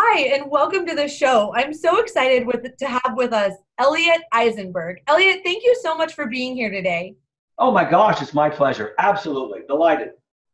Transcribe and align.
Hi, 0.00 0.20
and 0.26 0.48
welcome 0.48 0.86
to 0.86 0.94
the 0.94 1.08
show. 1.08 1.52
I'm 1.56 1.74
so 1.74 1.98
excited 1.98 2.46
with, 2.46 2.76
to 2.76 2.86
have 2.86 3.14
with 3.16 3.32
us 3.32 3.54
Elliot 3.78 4.20
Eisenberg. 4.30 4.98
Elliot, 5.08 5.40
thank 5.44 5.64
you 5.64 5.76
so 5.82 5.96
much 5.96 6.14
for 6.14 6.26
being 6.26 6.54
here 6.54 6.70
today. 6.70 7.16
Oh 7.58 7.72
my 7.72 7.82
gosh, 7.82 8.22
it's 8.22 8.32
my 8.32 8.48
pleasure. 8.48 8.94
Absolutely. 9.00 9.62
Delighted. 9.66 10.10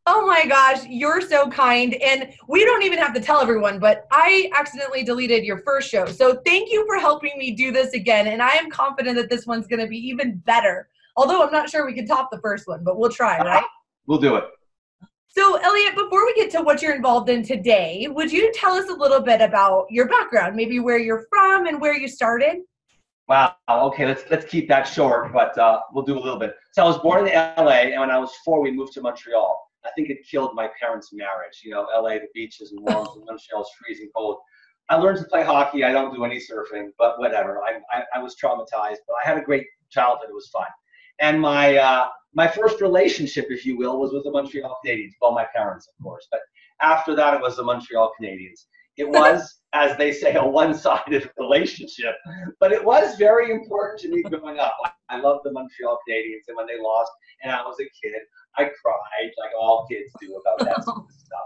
Oh 0.07 0.25
my 0.25 0.47
gosh, 0.47 0.87
you're 0.89 1.21
so 1.21 1.47
kind. 1.47 1.93
And 1.93 2.33
we 2.47 2.65
don't 2.65 2.81
even 2.81 2.97
have 2.97 3.13
to 3.13 3.21
tell 3.21 3.39
everyone, 3.39 3.77
but 3.77 4.07
I 4.09 4.49
accidentally 4.55 5.03
deleted 5.03 5.43
your 5.43 5.59
first 5.59 5.91
show. 5.91 6.07
So 6.07 6.41
thank 6.43 6.71
you 6.71 6.83
for 6.87 6.97
helping 6.97 7.37
me 7.37 7.51
do 7.51 7.71
this 7.71 7.93
again. 7.93 8.25
And 8.25 8.41
I 8.41 8.55
am 8.55 8.71
confident 8.71 9.15
that 9.17 9.29
this 9.29 9.45
one's 9.45 9.67
going 9.67 9.79
to 9.79 9.87
be 9.87 9.97
even 10.07 10.37
better. 10.37 10.89
Although 11.17 11.45
I'm 11.45 11.51
not 11.51 11.69
sure 11.69 11.85
we 11.85 11.93
can 11.93 12.07
top 12.07 12.31
the 12.31 12.39
first 12.39 12.67
one, 12.67 12.83
but 12.83 12.97
we'll 12.97 13.11
try, 13.11 13.37
right? 13.45 13.63
We'll 14.07 14.17
do 14.17 14.37
it. 14.37 14.45
So, 15.37 15.57
Elliot, 15.57 15.95
before 15.95 16.25
we 16.25 16.33
get 16.33 16.49
to 16.51 16.61
what 16.61 16.81
you're 16.81 16.95
involved 16.95 17.29
in 17.29 17.43
today, 17.43 18.07
would 18.09 18.31
you 18.31 18.53
tell 18.53 18.73
us 18.73 18.89
a 18.89 18.93
little 18.93 19.19
bit 19.19 19.41
about 19.41 19.85
your 19.89 20.07
background, 20.07 20.55
maybe 20.55 20.79
where 20.79 20.97
you're 20.97 21.25
from 21.29 21.67
and 21.67 21.81
where 21.81 21.93
you 21.93 22.07
started? 22.07 22.59
Wow. 23.27 23.55
Okay, 23.69 24.05
let's 24.05 24.23
let's 24.29 24.45
keep 24.45 24.69
that 24.69 24.83
short, 24.83 25.33
but 25.33 25.57
uh, 25.57 25.81
we'll 25.91 26.05
do 26.05 26.17
a 26.17 26.21
little 26.21 26.39
bit. 26.39 26.55
So 26.71 26.83
I 26.83 26.85
was 26.85 26.99
born 26.99 27.27
in 27.27 27.33
LA, 27.33 27.91
and 27.91 27.99
when 27.99 28.11
I 28.11 28.17
was 28.17 28.31
four, 28.45 28.61
we 28.61 28.71
moved 28.71 28.93
to 28.93 29.01
Montreal. 29.01 29.61
I 29.83 29.89
think 29.95 30.09
it 30.09 30.25
killed 30.25 30.55
my 30.55 30.69
parents' 30.79 31.09
marriage. 31.11 31.61
You 31.63 31.71
know, 31.71 31.87
LA, 31.93 32.13
the 32.13 32.27
beaches 32.33 32.71
and 32.71 32.79
warm, 32.81 33.05
and 33.15 33.25
Montreal's 33.25 33.69
freezing 33.77 34.09
cold. 34.15 34.37
I 34.89 34.95
learned 34.95 35.17
to 35.17 35.25
play 35.25 35.43
hockey. 35.43 35.83
I 35.83 35.91
don't 35.91 36.13
do 36.13 36.23
any 36.23 36.37
surfing, 36.37 36.89
but 36.97 37.19
whatever. 37.19 37.59
I, 37.61 37.79
I, 37.91 38.03
I 38.15 38.19
was 38.23 38.37
traumatized, 38.41 39.03
but 39.07 39.15
I 39.21 39.27
had 39.27 39.37
a 39.37 39.41
great 39.41 39.65
childhood. 39.89 40.29
It 40.29 40.33
was 40.33 40.47
fun. 40.47 40.67
And 41.19 41.41
my 41.41 41.77
uh, 41.77 42.07
my 42.35 42.47
first 42.47 42.81
relationship, 42.81 43.47
if 43.49 43.65
you 43.65 43.77
will, 43.77 43.99
was 43.99 44.11
with 44.11 44.23
the 44.25 44.31
Montreal 44.31 44.77
Canadiens. 44.85 45.13
Well, 45.21 45.31
my 45.31 45.45
parents, 45.55 45.87
of 45.87 46.03
course, 46.03 46.27
but 46.29 46.41
after 46.81 47.15
that, 47.15 47.33
it 47.33 47.41
was 47.41 47.55
the 47.55 47.63
Montreal 47.63 48.11
Canadiens. 48.19 48.65
It 48.97 49.09
was, 49.09 49.61
as 49.73 49.97
they 49.97 50.11
say, 50.11 50.35
a 50.35 50.45
one-sided 50.45 51.29
relationship, 51.39 52.15
but 52.59 52.71
it 52.71 52.83
was 52.83 53.15
very 53.15 53.51
important 53.51 53.99
to 54.01 54.09
me 54.09 54.21
growing 54.23 54.59
up. 54.59 54.75
I 55.09 55.19
loved 55.19 55.41
the 55.45 55.51
Montreal 55.51 55.97
Canadiens, 56.07 56.43
and 56.47 56.57
when 56.57 56.67
they 56.67 56.79
lost, 56.79 57.11
and 57.41 57.51
I 57.51 57.61
was 57.61 57.77
a 57.79 57.83
kid, 57.83 58.13
I 58.57 58.63
cried 58.63 59.31
like 59.37 59.51
all 59.59 59.87
kids 59.89 60.11
do 60.19 60.35
about 60.35 60.65
that 60.67 60.83
sort 60.83 60.97
of 60.97 61.11
stuff. 61.11 61.39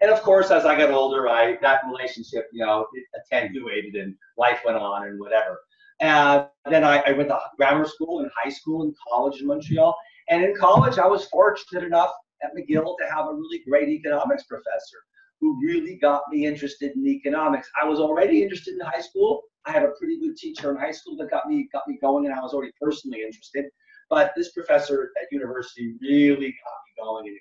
And 0.00 0.10
of 0.10 0.22
course, 0.22 0.50
as 0.50 0.64
I 0.64 0.76
got 0.76 0.90
older, 0.90 1.28
I 1.28 1.56
that 1.62 1.80
relationship, 1.88 2.48
you 2.52 2.64
know, 2.64 2.86
attenuated, 3.16 3.94
and 3.94 4.14
life 4.36 4.60
went 4.64 4.76
on, 4.76 5.08
and 5.08 5.18
whatever. 5.18 5.58
And 6.00 6.46
then 6.70 6.84
I, 6.84 6.98
I 7.06 7.12
went 7.12 7.30
to 7.30 7.38
grammar 7.56 7.86
school 7.86 8.20
and 8.20 8.30
high 8.36 8.50
school 8.50 8.82
and 8.82 8.94
college 9.08 9.40
in 9.40 9.46
Montreal. 9.46 9.96
And 10.28 10.44
in 10.44 10.54
college, 10.56 10.98
I 10.98 11.06
was 11.06 11.26
fortunate 11.26 11.84
enough 11.84 12.10
at 12.42 12.50
McGill 12.56 12.96
to 12.98 13.06
have 13.10 13.26
a 13.26 13.34
really 13.34 13.62
great 13.68 13.88
economics 13.88 14.44
professor 14.44 14.98
who 15.40 15.58
really 15.62 15.96
got 15.96 16.22
me 16.30 16.46
interested 16.46 16.92
in 16.96 17.06
economics. 17.06 17.68
I 17.80 17.86
was 17.86 18.00
already 18.00 18.42
interested 18.42 18.74
in 18.74 18.80
high 18.80 19.00
school. 19.00 19.42
I 19.66 19.72
had 19.72 19.82
a 19.82 19.92
pretty 19.98 20.18
good 20.18 20.36
teacher 20.36 20.70
in 20.70 20.76
high 20.76 20.92
school 20.92 21.16
that 21.18 21.30
got 21.30 21.48
me 21.48 21.68
got 21.72 21.82
me 21.86 21.98
going, 22.00 22.26
and 22.26 22.34
I 22.34 22.40
was 22.40 22.54
already 22.54 22.72
personally 22.80 23.22
interested. 23.22 23.66
But 24.08 24.32
this 24.36 24.52
professor 24.52 25.10
at 25.20 25.32
university 25.32 25.94
really 26.00 26.54
got 26.64 26.78
me 26.86 27.04
going 27.04 27.26
and 27.28 27.38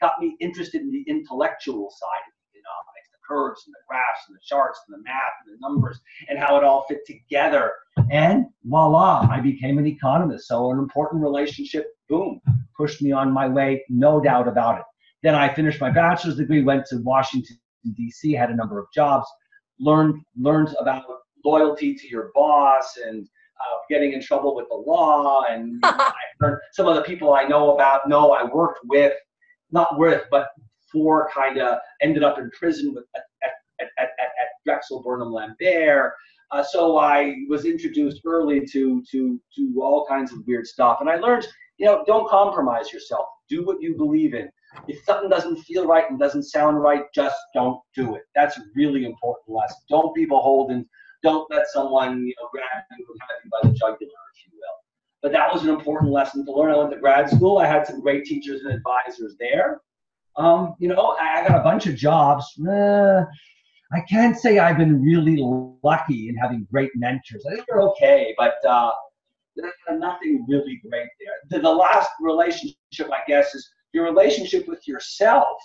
got 0.00 0.20
me 0.20 0.36
interested 0.40 0.82
in 0.82 0.90
the 0.90 1.04
intellectual 1.08 1.90
side 1.90 2.33
curves 3.28 3.62
and 3.66 3.74
the 3.74 3.78
graphs 3.88 4.20
and 4.28 4.36
the 4.36 4.40
charts 4.44 4.80
and 4.86 4.98
the 4.98 5.02
math 5.02 5.32
and 5.46 5.54
the 5.54 5.60
numbers 5.60 6.00
and 6.28 6.38
how 6.38 6.56
it 6.56 6.64
all 6.64 6.84
fit 6.88 7.00
together. 7.06 7.72
And 8.10 8.46
voila, 8.64 9.28
I 9.30 9.40
became 9.40 9.78
an 9.78 9.86
economist. 9.86 10.48
So 10.48 10.70
an 10.70 10.78
important 10.78 11.22
relationship, 11.22 11.86
boom, 12.08 12.40
pushed 12.76 13.02
me 13.02 13.12
on 13.12 13.32
my 13.32 13.48
way, 13.48 13.84
no 13.88 14.20
doubt 14.20 14.48
about 14.48 14.78
it. 14.78 14.84
Then 15.22 15.34
I 15.34 15.52
finished 15.52 15.80
my 15.80 15.90
bachelor's 15.90 16.36
degree, 16.36 16.62
went 16.62 16.86
to 16.86 16.98
Washington, 16.98 17.58
D.C., 17.96 18.32
had 18.32 18.50
a 18.50 18.54
number 18.54 18.78
of 18.78 18.86
jobs, 18.94 19.26
learned 19.80 20.20
learned 20.38 20.74
about 20.78 21.04
loyalty 21.44 21.94
to 21.94 22.08
your 22.08 22.30
boss 22.34 22.96
and 23.04 23.26
uh, 23.60 23.78
getting 23.88 24.12
in 24.12 24.22
trouble 24.22 24.54
with 24.54 24.66
the 24.68 24.74
law. 24.74 25.44
And 25.48 25.82
some 26.72 26.88
of 26.88 26.96
the 26.96 27.02
people 27.02 27.34
I 27.34 27.44
know 27.44 27.74
about, 27.74 28.08
know 28.08 28.32
I 28.32 28.44
worked 28.44 28.80
with, 28.84 29.12
not 29.70 29.98
with, 29.98 30.24
but 30.30 30.48
for 30.94 31.28
kind 31.34 31.58
of 31.58 31.78
ended 32.00 32.22
up 32.22 32.38
in 32.38 32.50
prison 32.52 32.94
with 32.94 33.04
at, 33.16 33.22
at, 33.80 33.88
at, 33.98 34.08
at 34.08 34.48
Drexel 34.64 35.02
Burnham 35.02 35.32
Lambert. 35.32 36.12
Uh, 36.52 36.62
so 36.62 36.98
I 36.98 37.34
was 37.48 37.64
introduced 37.64 38.22
early 38.24 38.64
to 38.66 39.02
to 39.10 39.40
to 39.56 39.74
all 39.82 40.06
kinds 40.08 40.32
of 40.32 40.46
weird 40.46 40.66
stuff, 40.66 40.98
and 41.00 41.10
I 41.10 41.16
learned, 41.16 41.48
you 41.78 41.86
know, 41.86 42.04
don't 42.06 42.28
compromise 42.28 42.92
yourself. 42.92 43.26
Do 43.48 43.64
what 43.66 43.82
you 43.82 43.96
believe 43.96 44.34
in. 44.34 44.48
If 44.86 45.04
something 45.04 45.28
doesn't 45.28 45.56
feel 45.62 45.86
right 45.86 46.08
and 46.08 46.18
doesn't 46.18 46.44
sound 46.44 46.80
right, 46.80 47.04
just 47.14 47.36
don't 47.54 47.80
do 47.94 48.14
it. 48.14 48.22
That's 48.34 48.56
a 48.56 48.62
really 48.76 49.04
important 49.04 49.48
lesson. 49.48 49.78
Don't 49.88 50.14
be 50.14 50.24
beholden. 50.24 50.88
Don't 51.22 51.50
let 51.50 51.66
someone 51.68 52.24
you 52.24 52.34
know 52.38 52.48
grab 52.52 52.84
you 52.98 53.06
and 53.10 53.20
have 53.20 53.38
you 53.44 53.50
by 53.50 53.68
the 53.68 53.74
jugular, 53.74 53.98
if 54.34 54.46
you 54.46 54.52
will. 54.52 54.76
But 55.22 55.32
that 55.32 55.52
was 55.52 55.62
an 55.62 55.70
important 55.70 56.12
lesson 56.12 56.44
to 56.44 56.52
learn. 56.52 56.70
I 56.70 56.76
went 56.76 56.90
to 56.92 56.98
grad 56.98 57.30
school. 57.30 57.58
I 57.58 57.66
had 57.66 57.86
some 57.86 58.00
great 58.00 58.24
teachers 58.24 58.60
and 58.60 58.72
advisors 58.72 59.34
there. 59.40 59.80
Um, 60.36 60.74
you 60.78 60.88
know, 60.88 61.16
I 61.20 61.46
got 61.46 61.60
a 61.60 61.62
bunch 61.62 61.86
of 61.86 61.94
jobs. 61.94 62.44
Uh, 62.60 63.24
I 63.92 64.00
can't 64.08 64.36
say 64.36 64.58
I've 64.58 64.78
been 64.78 65.00
really 65.00 65.38
lucky 65.82 66.28
in 66.28 66.36
having 66.36 66.66
great 66.70 66.90
mentors. 66.96 67.44
I 67.46 67.54
think 67.54 67.66
they're 67.68 67.82
okay, 67.82 68.34
but 68.36 68.54
uh, 68.68 68.90
nothing 69.92 70.44
really 70.48 70.80
great 70.88 71.08
there. 71.20 71.34
The, 71.50 71.60
the 71.60 71.70
last 71.70 72.10
relationship, 72.20 73.10
I 73.12 73.20
guess, 73.28 73.54
is 73.54 73.68
your 73.92 74.04
relationship 74.04 74.66
with 74.66 74.86
yourself. 74.88 75.58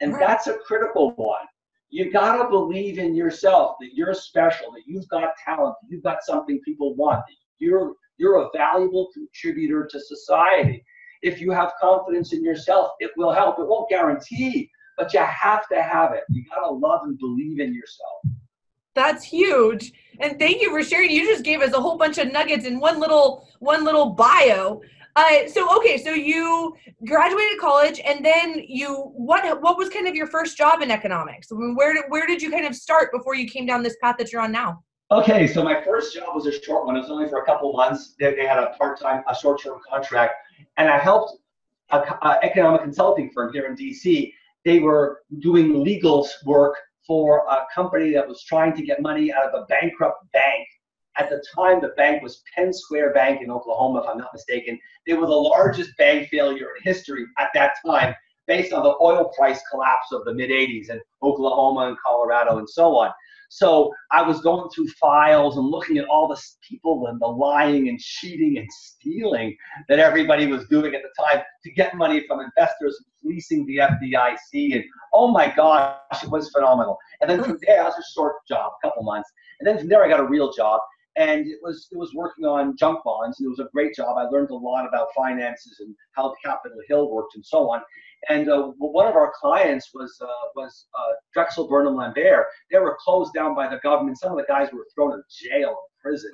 And 0.00 0.14
that's 0.14 0.46
a 0.46 0.58
critical 0.58 1.12
one. 1.12 1.46
You 1.90 2.10
got 2.10 2.42
to 2.42 2.48
believe 2.48 2.98
in 2.98 3.14
yourself 3.14 3.76
that 3.80 3.90
you're 3.94 4.14
special, 4.14 4.72
that 4.72 4.82
you've 4.86 5.08
got 5.08 5.30
talent, 5.44 5.74
that 5.82 5.88
you've 5.90 6.02
got 6.02 6.22
something 6.22 6.60
people 6.64 6.94
want, 6.94 7.18
that 7.18 7.36
you're, 7.58 7.94
you're 8.16 8.42
a 8.42 8.48
valuable 8.54 9.10
contributor 9.12 9.86
to 9.90 10.00
society. 10.00 10.84
If 11.22 11.40
you 11.40 11.50
have 11.52 11.72
confidence 11.80 12.32
in 12.32 12.44
yourself, 12.44 12.92
it 13.00 13.10
will 13.16 13.32
help. 13.32 13.58
It 13.58 13.66
won't 13.66 13.88
guarantee, 13.88 14.70
but 14.96 15.12
you 15.14 15.20
have 15.20 15.68
to 15.68 15.82
have 15.82 16.12
it. 16.12 16.24
You 16.30 16.44
got 16.52 16.66
to 16.66 16.70
love 16.70 17.00
and 17.04 17.18
believe 17.18 17.60
in 17.60 17.74
yourself. 17.74 18.22
That's 18.94 19.24
huge. 19.24 19.92
And 20.20 20.38
thank 20.38 20.60
you 20.60 20.70
for 20.70 20.82
sharing. 20.82 21.10
You 21.10 21.26
just 21.26 21.44
gave 21.44 21.62
us 21.62 21.72
a 21.72 21.80
whole 21.80 21.96
bunch 21.96 22.18
of 22.18 22.30
nuggets 22.30 22.66
in 22.66 22.78
one 22.78 23.00
little 23.00 23.48
one 23.60 23.84
little 23.84 24.10
bio. 24.10 24.82
Uh, 25.14 25.46
so 25.46 25.74
okay, 25.76 25.98
so 25.98 26.10
you 26.10 26.74
graduated 27.06 27.58
college, 27.58 28.00
and 28.04 28.24
then 28.24 28.62
you 28.66 29.12
what 29.14 29.44
what 29.62 29.76
was 29.76 29.88
kind 29.88 30.08
of 30.08 30.14
your 30.14 30.26
first 30.26 30.56
job 30.56 30.82
in 30.82 30.90
economics? 30.90 31.48
Where 31.50 31.94
did 31.94 32.04
where 32.08 32.26
did 32.26 32.42
you 32.42 32.50
kind 32.50 32.66
of 32.66 32.74
start 32.74 33.12
before 33.12 33.34
you 33.34 33.48
came 33.48 33.66
down 33.66 33.82
this 33.82 33.96
path 34.02 34.16
that 34.18 34.32
you're 34.32 34.42
on 34.42 34.52
now? 34.52 34.82
Okay, 35.10 35.46
so 35.46 35.62
my 35.62 35.82
first 35.82 36.14
job 36.14 36.34
was 36.34 36.46
a 36.46 36.62
short 36.62 36.86
one. 36.86 36.96
It 36.96 37.00
was 37.00 37.10
only 37.10 37.28
for 37.28 37.42
a 37.42 37.44
couple 37.44 37.70
months. 37.74 38.14
They, 38.18 38.34
they 38.34 38.46
had 38.46 38.58
a 38.58 38.70
part 38.78 38.98
time, 38.98 39.22
a 39.28 39.34
short 39.34 39.62
term 39.62 39.78
contract, 39.86 40.34
and 40.76 40.88
I 40.88 40.98
helped 40.98 41.38
an 41.90 42.02
economic 42.42 42.82
consulting 42.82 43.30
firm 43.30 43.52
here 43.52 43.66
in 43.66 43.76
DC. 43.76 44.32
They 44.64 44.78
were 44.78 45.22
doing 45.40 45.82
legal 45.82 46.28
work 46.44 46.76
for 47.06 47.44
a 47.48 47.66
company 47.74 48.12
that 48.12 48.26
was 48.26 48.44
trying 48.44 48.74
to 48.76 48.82
get 48.82 49.02
money 49.02 49.32
out 49.32 49.46
of 49.46 49.60
a 49.60 49.66
bankrupt 49.66 50.30
bank 50.32 50.66
at 51.18 51.28
the 51.28 51.42
time, 51.54 51.80
the 51.80 51.88
bank 51.88 52.22
was 52.22 52.42
Penn 52.54 52.72
Square 52.72 53.12
Bank 53.12 53.42
in 53.42 53.50
Oklahoma, 53.50 54.00
if 54.00 54.08
I'm 54.08 54.18
not 54.18 54.32
mistaken. 54.32 54.78
They 55.06 55.12
were 55.12 55.26
the 55.26 55.32
largest 55.32 55.96
bank 55.98 56.28
failure 56.28 56.68
in 56.76 56.82
history 56.82 57.26
at 57.38 57.50
that 57.54 57.74
time, 57.84 58.14
based 58.46 58.72
on 58.72 58.82
the 58.82 58.94
oil 59.00 59.30
price 59.36 59.60
collapse 59.70 60.10
of 60.12 60.24
the 60.24 60.32
mid 60.32 60.50
80s 60.50 60.90
in 60.90 61.00
Oklahoma 61.22 61.88
and 61.88 61.98
Colorado 61.98 62.58
and 62.58 62.68
so 62.68 62.96
on. 62.96 63.12
So 63.54 63.92
I 64.10 64.22
was 64.22 64.40
going 64.40 64.70
through 64.70 64.88
files 64.98 65.58
and 65.58 65.66
looking 65.66 65.98
at 65.98 66.06
all 66.06 66.26
the 66.26 66.40
people 66.66 67.08
and 67.08 67.20
the 67.20 67.26
lying 67.26 67.90
and 67.90 67.98
cheating 67.98 68.56
and 68.56 68.66
stealing 68.72 69.54
that 69.90 69.98
everybody 69.98 70.46
was 70.46 70.66
doing 70.68 70.94
at 70.94 71.02
the 71.02 71.22
time 71.22 71.42
to 71.62 71.70
get 71.72 71.94
money 71.94 72.26
from 72.26 72.40
investors, 72.40 72.98
fleecing 73.20 73.66
the 73.66 73.76
FDIC. 73.76 74.74
And 74.74 74.84
oh 75.12 75.30
my 75.30 75.52
gosh, 75.54 75.98
it 76.22 76.30
was 76.30 76.48
phenomenal. 76.48 76.96
And 77.20 77.28
then 77.28 77.44
from 77.44 77.58
there, 77.66 77.82
I 77.82 77.84
was 77.84 77.94
a 77.98 78.12
short 78.14 78.36
job, 78.48 78.72
a 78.82 78.88
couple 78.88 79.02
months. 79.02 79.28
And 79.60 79.68
then 79.68 79.78
from 79.78 79.88
there, 79.88 80.02
I 80.02 80.08
got 80.08 80.20
a 80.20 80.26
real 80.26 80.50
job 80.50 80.80
and 81.16 81.46
it 81.46 81.58
was 81.62 81.88
it 81.90 81.98
was 81.98 82.14
working 82.14 82.44
on 82.44 82.76
junk 82.76 83.00
bonds. 83.04 83.38
And 83.38 83.46
it 83.46 83.50
was 83.50 83.58
a 83.58 83.68
great 83.72 83.94
job. 83.94 84.16
I 84.16 84.24
learned 84.24 84.50
a 84.50 84.54
lot 84.54 84.86
about 84.86 85.08
finances 85.14 85.80
and 85.80 85.94
how 86.12 86.34
Capitol 86.44 86.78
Hill 86.88 87.10
worked 87.10 87.34
and 87.34 87.44
so 87.44 87.70
on. 87.70 87.82
And 88.28 88.48
uh, 88.48 88.72
one 88.78 89.08
of 89.08 89.16
our 89.16 89.32
clients 89.38 89.90
was 89.94 90.16
uh, 90.22 90.48
was 90.54 90.86
uh, 90.98 91.12
Drexel 91.34 91.68
Burnham 91.68 91.96
Lambert. 91.96 92.46
They 92.70 92.78
were 92.78 92.96
closed 93.02 93.32
down 93.34 93.54
by 93.54 93.68
the 93.68 93.78
government. 93.82 94.18
Some 94.18 94.32
of 94.32 94.38
the 94.38 94.44
guys 94.48 94.68
were 94.72 94.86
thrown 94.94 95.12
in 95.12 95.22
jail 95.30 95.68
and 95.68 96.00
prison. 96.02 96.30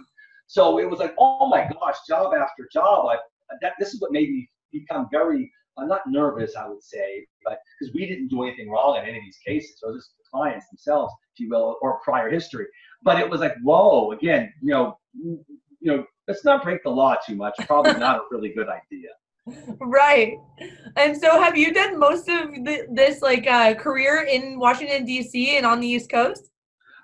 So 0.47 0.79
it 0.79 0.89
was 0.89 0.99
like, 0.99 1.15
oh 1.19 1.49
my 1.49 1.69
gosh, 1.81 1.97
job 2.09 2.33
after 2.35 2.69
job. 2.73 3.07
I, 3.07 3.17
that, 3.61 3.75
this 3.79 3.95
is 3.95 4.01
what 4.01 4.13
made 4.13 4.31
me 4.31 4.49
become 4.73 5.09
very 5.11 5.51
I'm 5.79 5.89
not 5.89 6.03
nervous, 6.09 6.57
I 6.57 6.69
would 6.69 6.83
say, 6.83 7.27
but 7.45 7.59
because 7.79 7.95
we 7.95 8.07
didn't 8.07 8.29
do 8.29 8.43
anything 8.43 8.69
wrong 8.69 8.97
in 8.97 9.05
any 9.05 9.19
of 9.19 9.25
these 9.25 9.39
cases, 9.47 9.81
or 9.83 9.95
just 9.95 10.11
the 10.19 10.25
clients 10.31 10.69
themselves, 10.69 11.13
if 11.35 11.41
you 11.41 11.49
will, 11.51 11.79
or 11.81 12.01
prior 12.01 12.31
history. 12.31 12.67
But 13.03 13.21
it 13.21 13.29
was 13.29 13.41
like, 13.41 13.55
whoa, 13.63 14.13
again, 14.13 14.53
you 14.61 14.71
know, 14.71 14.99
you 15.15 15.45
know, 15.83 16.05
let's 16.27 16.45
not 16.45 16.63
break 16.63 16.83
the 16.83 16.91
law 16.91 17.17
too 17.27 17.37
much. 17.37 17.55
Probably 17.67 17.95
not 17.95 18.17
a 18.17 18.23
really 18.31 18.51
good 18.51 18.69
idea. 18.69 19.11
Right. 19.81 20.35
And 20.97 21.17
so, 21.17 21.41
have 21.43 21.57
you 21.57 21.73
done 21.73 21.99
most 21.99 22.29
of 22.29 22.51
the, 22.53 22.87
this 22.93 23.23
like 23.23 23.47
uh, 23.47 23.73
career 23.77 24.27
in 24.31 24.59
Washington 24.59 25.07
D.C. 25.07 25.57
and 25.57 25.65
on 25.65 25.81
the 25.81 25.87
East 25.87 26.11
Coast? 26.11 26.51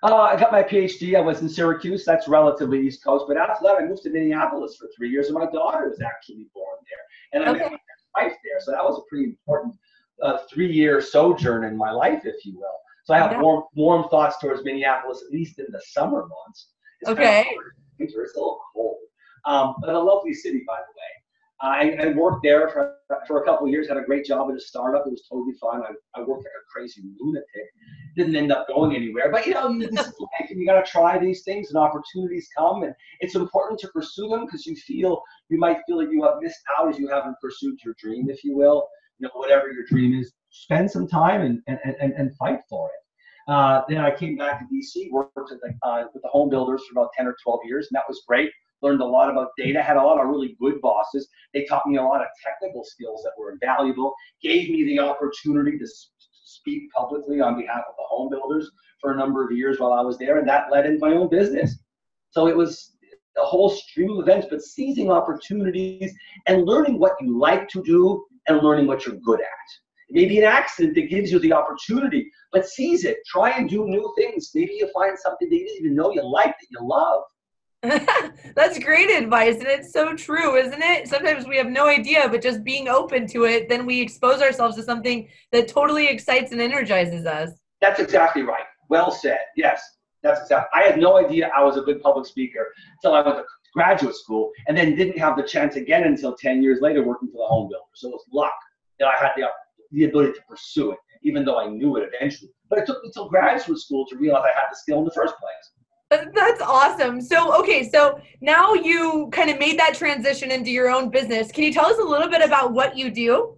Uh, 0.03 0.15
I 0.17 0.39
got 0.39 0.53
my 0.53 0.63
PhD. 0.63 1.17
I 1.17 1.21
was 1.21 1.41
in 1.41 1.49
Syracuse. 1.49 2.05
That's 2.05 2.29
relatively 2.29 2.87
East 2.87 3.03
Coast. 3.03 3.25
But 3.27 3.39
after 3.39 3.65
that, 3.65 3.79
I 3.81 3.87
moved 3.87 4.03
to 4.03 4.11
Minneapolis 4.11 4.77
for 4.77 4.89
three 4.95 5.09
years, 5.09 5.29
and 5.29 5.35
my 5.35 5.47
daughter 5.47 5.89
was 5.89 6.03
actually 6.03 6.47
born 6.53 6.77
there. 6.91 7.41
And 7.41 7.49
I 7.49 7.53
okay. 7.53 7.71
met 7.71 7.81
my 8.15 8.25
wife 8.25 8.37
there, 8.45 8.61
so 8.61 8.73
that 8.73 8.85
was 8.85 8.99
a 8.99 9.03
pretty 9.09 9.25
important 9.25 9.75
uh, 10.23 10.39
three-year 10.53 11.01
sojourn 11.01 11.65
in 11.65 11.79
my 11.79 11.91
life, 11.91 12.27
if 12.27 12.45
you 12.45 12.59
will. 12.59 12.79
So 13.05 13.15
I 13.15 13.19
have 13.19 13.41
warm, 13.41 13.65
warm 13.75 14.09
thoughts 14.09 14.39
towards 14.39 14.65
Minneapolis, 14.65 15.23
at 15.27 15.33
least 15.33 15.59
in 15.59 15.67
the 15.71 15.81
summer 15.89 16.27
months. 16.27 16.69
It's 17.01 17.11
okay. 17.11 17.45
Kind 17.45 17.57
of 17.59 17.75
it's 17.99 18.15
a 18.15 18.19
little 18.19 18.61
cold, 18.75 18.97
um, 19.47 19.75
but 19.81 19.95
a 19.95 19.99
lovely 19.99 20.35
city, 20.35 20.63
by 20.67 20.77
the 20.77 20.81
way. 20.81 21.15
I, 21.61 22.09
I, 22.09 22.13
worked 22.15 22.43
there 22.43 22.69
for, 22.69 22.97
for 23.27 23.43
a 23.43 23.45
couple 23.45 23.67
of 23.67 23.73
years, 23.73 23.89
had 23.89 23.97
a 23.97 24.03
great 24.03 24.25
job 24.25 24.51
at 24.51 24.57
a 24.57 24.61
startup. 24.61 25.07
It 25.07 25.11
was 25.11 25.25
totally 25.31 25.55
fun. 25.61 25.83
I, 25.83 26.21
I 26.21 26.25
worked 26.25 26.43
like 26.43 26.47
a 26.47 26.65
crazy 26.71 27.03
lunatic. 27.19 27.47
Didn't 28.17 28.37
end 28.37 28.53
up 28.53 28.67
going 28.69 28.95
anywhere. 28.95 29.31
But 29.31 29.47
you 29.47 29.55
know, 29.55 29.79
this 29.79 29.89
is 29.89 30.15
life 30.21 30.51
and 30.51 30.61
you 30.61 30.67
got 30.67 30.85
to 30.85 30.91
try 30.91 31.17
these 31.17 31.43
things 31.43 31.69
and 31.71 31.79
opportunities 31.79 32.49
come. 32.57 32.83
And 32.83 32.93
it's 33.21 33.35
important 33.35 33.79
to 33.81 33.89
pursue 33.89 34.29
them 34.29 34.45
because 34.45 34.67
you 34.67 34.75
feel, 34.77 35.23
you 35.49 35.59
might 35.59 35.79
feel 35.87 35.99
like 35.99 36.09
you 36.11 36.23
have 36.25 36.35
missed 36.41 36.61
out 36.79 36.93
if 36.93 36.99
you 36.99 37.09
haven't 37.09 37.37
pursued 37.41 37.79
your 37.85 37.95
dream, 37.99 38.29
if 38.29 38.43
you 38.45 38.57
will. 38.57 38.89
You 39.19 39.29
know, 39.29 39.31
whatever 39.35 39.73
your 39.73 39.85
dream 39.89 40.21
is, 40.21 40.33
spend 40.55 40.91
some 40.91 41.07
time 41.07 41.43
and, 41.43 41.61
and, 41.67 41.79
and, 42.01 42.13
and 42.15 42.37
fight 42.37 42.61
for 42.69 42.89
it. 42.89 43.53
Uh, 43.53 43.83
then 43.89 43.99
I 43.99 44.11
came 44.15 44.37
back 44.37 44.61
to 44.61 44.75
DC, 44.75 45.11
worked 45.11 45.37
with 45.37 45.61
the, 45.61 45.87
uh, 45.87 46.05
with 46.15 46.23
the 46.23 46.29
home 46.29 46.49
builders 46.49 46.83
for 46.89 46.99
about 46.99 47.11
10 47.17 47.27
or 47.27 47.37
12 47.43 47.61
years, 47.65 47.89
and 47.91 47.97
that 47.97 48.05
was 48.09 48.23
great 48.27 48.51
learned 48.85 49.01
a 49.01 49.05
lot 49.05 49.31
about 49.31 49.49
data, 49.57 49.83
had 49.83 49.97
a 49.97 50.03
lot 50.03 50.21
of 50.21 50.29
really 50.29 50.57
good 50.61 50.81
bosses. 50.81 51.27
They 51.53 51.65
taught 51.65 51.87
me 51.87 51.97
a 51.97 52.03
lot 52.03 52.21
of 52.21 52.27
technical 52.45 52.85
skills 52.85 53.23
that 53.25 53.33
were 53.39 53.53
invaluable, 53.53 54.15
gave 54.43 54.69
me 54.71 54.85
the 54.85 55.01
opportunity 55.01 55.79
to 55.79 55.87
speak 56.45 56.93
publicly 56.93 57.41
on 57.41 57.59
behalf 57.59 57.83
of 57.89 57.95
the 57.97 58.05
home 58.07 58.29
builders 58.31 58.71
for 59.01 59.13
a 59.13 59.17
number 59.17 59.45
of 59.45 59.57
years 59.57 59.81
while 59.81 59.93
I 59.93 60.03
was 60.03 60.19
there, 60.19 60.39
and 60.39 60.49
that 60.49 60.71
led 60.71 60.87
into 60.87 61.01
my 61.01 61.15
own 61.15 61.29
business. 61.29 61.79
So 62.31 62.47
it 62.47 62.57
was 62.57 62.93
a 63.37 63.45
whole 63.45 63.71
stream 63.71 64.11
of 64.11 64.21
events, 64.21 64.47
but 64.49 64.63
seizing 64.63 65.11
opportunities 65.11 66.15
and 66.47 66.65
learning 66.65 66.99
what 66.99 67.15
you 67.21 67.39
like 67.39 67.69
to 67.71 67.83
do 67.83 68.25
and 68.47 68.59
learning 68.59 68.87
what 68.87 69.07
you're 69.07 69.17
good 69.17 69.41
at. 69.41 69.84
It 70.09 70.15
may 70.15 70.27
be 70.27 70.39
an 70.39 70.45
accident 70.45 70.95
that 70.97 71.09
gives 71.09 71.33
you 71.33 71.39
the 71.39 71.53
opportunity, 71.53 72.31
but 72.53 72.67
seize 72.67 73.05
it. 73.05 73.19
Try 73.27 73.51
and 73.51 73.69
do 73.69 73.87
new 73.87 74.13
things. 74.17 74.51
Maybe 74.55 74.75
you 74.75 74.91
find 74.93 75.19
something 75.19 75.49
that 75.49 75.57
you 75.57 75.67
didn't 75.67 75.81
even 75.81 75.97
know 75.97 76.13
you 76.13 76.23
like 76.23 76.55
that 76.59 76.67
you 76.71 76.79
love. 76.81 77.23
That's 78.57 78.79
great 78.79 79.11
advice, 79.11 79.57
and 79.57 79.67
it's 79.67 79.93
so 79.93 80.15
true, 80.15 80.57
isn't 80.57 80.83
it? 80.83 81.07
Sometimes 81.07 81.47
we 81.47 81.59
have 81.59 81.67
no 81.67 81.87
idea, 81.87 82.27
but 82.31 82.41
just 82.41 82.65
being 82.65 82.89
open 82.89 83.27
to 83.29 83.45
it, 83.45 83.69
then 83.69 83.85
we 83.85 84.01
expose 84.01 84.41
ourselves 84.41 84.77
to 84.77 84.83
something 84.83 85.29
that 85.53 85.69
totally 85.69 86.09
excites 86.09 86.53
and 86.53 86.63
energizes 86.63 87.27
us. 87.27 87.51
That's 87.83 88.01
exactly 88.01 88.43
right. 88.43 88.65
Well 88.89 89.11
said. 89.11 89.41
Yes, 89.55 89.83
that's 90.23 90.41
exactly. 90.43 90.81
I 90.81 90.87
had 90.87 90.99
no 90.99 91.19
idea 91.19 91.51
I 91.55 91.63
was 91.63 91.77
a 91.77 91.83
good 91.83 92.03
public 92.03 92.25
speaker 92.25 92.73
until 92.97 93.15
I 93.15 93.21
went 93.21 93.37
to 93.37 93.45
graduate 93.75 94.15
school, 94.15 94.51
and 94.67 94.77
then 94.77 94.97
didn't 94.97 95.19
have 95.19 95.37
the 95.37 95.43
chance 95.43 95.77
again 95.77 96.05
until 96.05 96.35
10 96.35 96.63
years 96.63 96.81
later 96.81 97.03
working 97.03 97.29
for 97.29 97.39
the 97.39 97.47
home 97.47 97.69
builder. 97.69 97.85
So 97.95 98.09
it 98.09 98.13
was 98.13 98.25
luck 98.33 98.55
that 98.99 99.09
I 99.09 99.17
had 99.23 99.33
the, 99.37 99.49
the 99.95 100.05
ability 100.05 100.33
to 100.33 100.41
pursue 100.49 100.93
it, 100.93 100.99
even 101.23 101.45
though 101.45 101.59
I 101.59 101.69
knew 101.69 101.97
it 101.97 102.11
eventually. 102.13 102.51
But 102.69 102.81
it 102.81 102.87
took 102.87 103.03
me 103.03 103.09
until 103.09 103.29
graduate 103.29 103.79
school 103.79 104.07
to 104.07 104.17
realize 104.17 104.45
I 104.45 104.59
had 104.59 104.69
the 104.71 104.77
skill 104.77 104.99
in 104.99 105.05
the 105.05 105.13
first 105.13 105.35
place. 105.39 105.71
That's 106.35 106.61
awesome. 106.61 107.21
So, 107.21 107.59
okay, 107.61 107.89
so 107.89 108.21
now 108.41 108.75
you 108.75 109.29
kind 109.33 109.51
of 109.51 109.59
made 109.59 109.79
that 109.79 109.95
transition 109.95 110.51
into 110.51 110.71
your 110.71 110.89
own 110.89 111.11
business. 111.11 111.51
Can 111.51 111.65
you 111.65 111.73
tell 111.73 111.87
us 111.87 111.99
a 111.99 112.05
little 112.05 112.29
bit 112.29 112.43
about 112.43 112.73
what 112.73 112.97
you 112.97 113.11
do? 113.11 113.57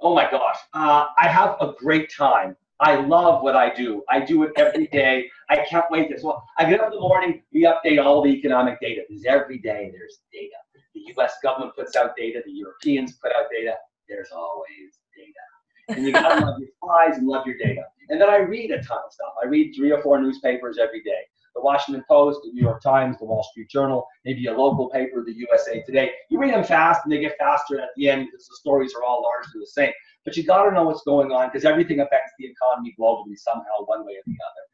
Oh 0.00 0.14
my 0.14 0.30
gosh, 0.30 0.56
uh, 0.72 1.06
I 1.18 1.28
have 1.28 1.56
a 1.60 1.74
great 1.78 2.10
time. 2.10 2.56
I 2.80 2.96
love 2.96 3.42
what 3.42 3.54
I 3.54 3.74
do. 3.74 4.02
I 4.08 4.20
do 4.20 4.44
it 4.44 4.52
every 4.56 4.86
day. 4.92 5.30
I 5.50 5.64
can't 5.68 5.84
wait 5.90 6.08
this. 6.08 6.22
Well, 6.22 6.42
I 6.58 6.68
get 6.70 6.80
up 6.80 6.86
in 6.86 6.92
the 6.94 7.00
morning, 7.00 7.42
we 7.52 7.64
update 7.64 8.02
all 8.02 8.22
the 8.22 8.30
economic 8.30 8.80
data 8.80 9.02
because 9.06 9.24
every 9.26 9.58
day 9.58 9.90
there's 9.92 10.20
data. 10.32 10.54
The 10.94 11.12
US 11.16 11.34
government 11.42 11.74
puts 11.76 11.96
out 11.96 12.16
data, 12.16 12.40
the 12.44 12.52
Europeans 12.52 13.12
put 13.22 13.32
out 13.32 13.46
data. 13.52 13.74
There's 14.08 14.30
always 14.32 14.98
data. 15.14 15.49
And 15.90 16.04
you 16.04 16.12
gotta 16.12 16.44
love 16.44 16.58
your 16.58 16.68
slides 16.82 17.18
and 17.18 17.26
love 17.26 17.46
your 17.46 17.56
data. 17.58 17.82
And 18.08 18.20
then 18.20 18.28
I 18.28 18.38
read 18.38 18.70
a 18.70 18.82
ton 18.82 18.98
of 19.04 19.12
stuff. 19.12 19.34
I 19.42 19.46
read 19.46 19.72
three 19.74 19.92
or 19.92 20.02
four 20.02 20.20
newspapers 20.20 20.78
every 20.78 21.02
day 21.02 21.22
the 21.54 21.60
Washington 21.60 22.04
Post, 22.08 22.40
the 22.44 22.52
New 22.52 22.62
York 22.62 22.82
Times, 22.82 23.18
the 23.18 23.24
Wall 23.24 23.42
Street 23.50 23.68
Journal, 23.68 24.06
maybe 24.24 24.46
a 24.46 24.52
local 24.52 24.88
paper, 24.90 25.24
the 25.24 25.32
USA 25.32 25.82
Today. 25.82 26.12
You 26.28 26.38
read 26.38 26.54
them 26.54 26.64
fast 26.64 27.00
and 27.04 27.12
they 27.12 27.20
get 27.20 27.36
faster 27.38 27.80
at 27.80 27.88
the 27.96 28.08
end 28.08 28.26
because 28.26 28.46
the 28.46 28.56
stories 28.56 28.94
are 28.94 29.02
all 29.02 29.22
largely 29.22 29.60
the 29.60 29.66
same. 29.66 29.92
But 30.24 30.36
you 30.36 30.44
got 30.44 30.64
to 30.64 30.70
know 30.72 30.84
what's 30.84 31.02
going 31.02 31.32
on 31.32 31.48
because 31.48 31.64
everything 31.64 32.00
affects 32.00 32.32
the 32.38 32.46
economy 32.46 32.94
globally 32.98 33.36
somehow, 33.36 33.84
one 33.86 34.04
way 34.04 34.12
or 34.12 34.22
the 34.26 34.32
other. 34.32 34.64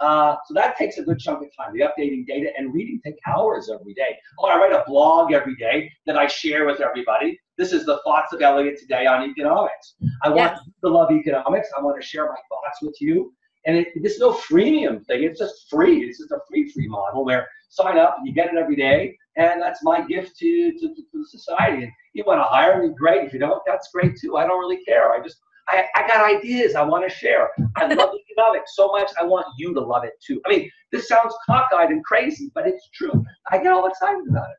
Uh, 0.00 0.36
so 0.46 0.54
that 0.54 0.76
takes 0.76 0.98
a 0.98 1.02
good 1.02 1.18
chunk 1.18 1.42
of 1.42 1.48
time. 1.56 1.72
The 1.72 1.84
updating 1.84 2.26
data 2.26 2.50
and 2.58 2.74
reading 2.74 3.00
take 3.04 3.14
hours 3.26 3.70
every 3.72 3.94
day. 3.94 4.16
Oh, 4.38 4.48
I 4.48 4.56
write 4.56 4.72
a 4.72 4.82
blog 4.86 5.32
every 5.32 5.54
day 5.56 5.90
that 6.06 6.16
I 6.16 6.26
share 6.26 6.66
with 6.66 6.80
everybody. 6.80 7.38
This 7.56 7.72
is 7.72 7.86
the 7.86 8.00
thoughts 8.04 8.32
of 8.32 8.42
Elliot 8.42 8.78
today 8.78 9.06
on 9.06 9.28
economics. 9.28 9.94
I 10.22 10.28
want 10.28 10.52
yeah. 10.52 10.58
to 10.84 10.88
love 10.88 11.12
economics. 11.12 11.68
I 11.76 11.80
want 11.80 12.00
to 12.00 12.06
share 12.06 12.26
my 12.26 12.36
thoughts 12.48 12.82
with 12.82 12.96
you. 13.00 13.32
And 13.66 13.76
it, 13.76 13.88
there's 13.96 14.18
no 14.18 14.32
freemium 14.32 15.04
thing. 15.06 15.22
It's 15.22 15.38
just 15.38 15.70
free. 15.70 16.04
It's 16.04 16.18
just 16.18 16.32
a 16.32 16.38
free 16.50 16.70
free 16.70 16.88
model 16.88 17.24
where 17.24 17.48
sign 17.70 17.98
up, 17.98 18.16
and 18.18 18.26
you 18.26 18.34
get 18.34 18.52
it 18.52 18.58
every 18.58 18.76
day, 18.76 19.16
and 19.36 19.60
that's 19.60 19.82
my 19.82 20.06
gift 20.06 20.36
to, 20.38 20.72
to, 20.72 20.94
to 20.94 21.02
the 21.12 21.26
society. 21.26 21.84
And 21.84 21.92
you 22.12 22.24
want 22.26 22.40
to 22.40 22.44
hire 22.44 22.82
me, 22.82 22.94
great. 22.96 23.24
If 23.24 23.32
you 23.32 23.38
don't, 23.38 23.62
that's 23.66 23.90
great 23.92 24.16
too. 24.20 24.36
I 24.36 24.46
don't 24.46 24.60
really 24.60 24.84
care. 24.84 25.12
I 25.12 25.22
just 25.22 25.38
I, 25.68 25.84
I 25.96 26.06
got 26.06 26.24
ideas 26.24 26.74
I 26.74 26.82
want 26.82 27.08
to 27.08 27.14
share. 27.14 27.50
I 27.76 27.86
love 27.86 28.10
economics 28.30 28.76
so 28.76 28.88
much. 28.88 29.10
I 29.18 29.24
want 29.24 29.46
you 29.56 29.72
to 29.74 29.80
love 29.80 30.04
it 30.04 30.12
too. 30.24 30.40
I 30.46 30.50
mean, 30.50 30.70
this 30.92 31.08
sounds 31.08 31.34
cockeyed 31.48 31.90
and 31.90 32.04
crazy, 32.04 32.50
but 32.54 32.66
it's 32.66 32.88
true. 32.92 33.24
I 33.50 33.58
get 33.58 33.72
all 33.72 33.86
excited 33.86 34.24
about 34.28 34.50
it. 34.50 34.56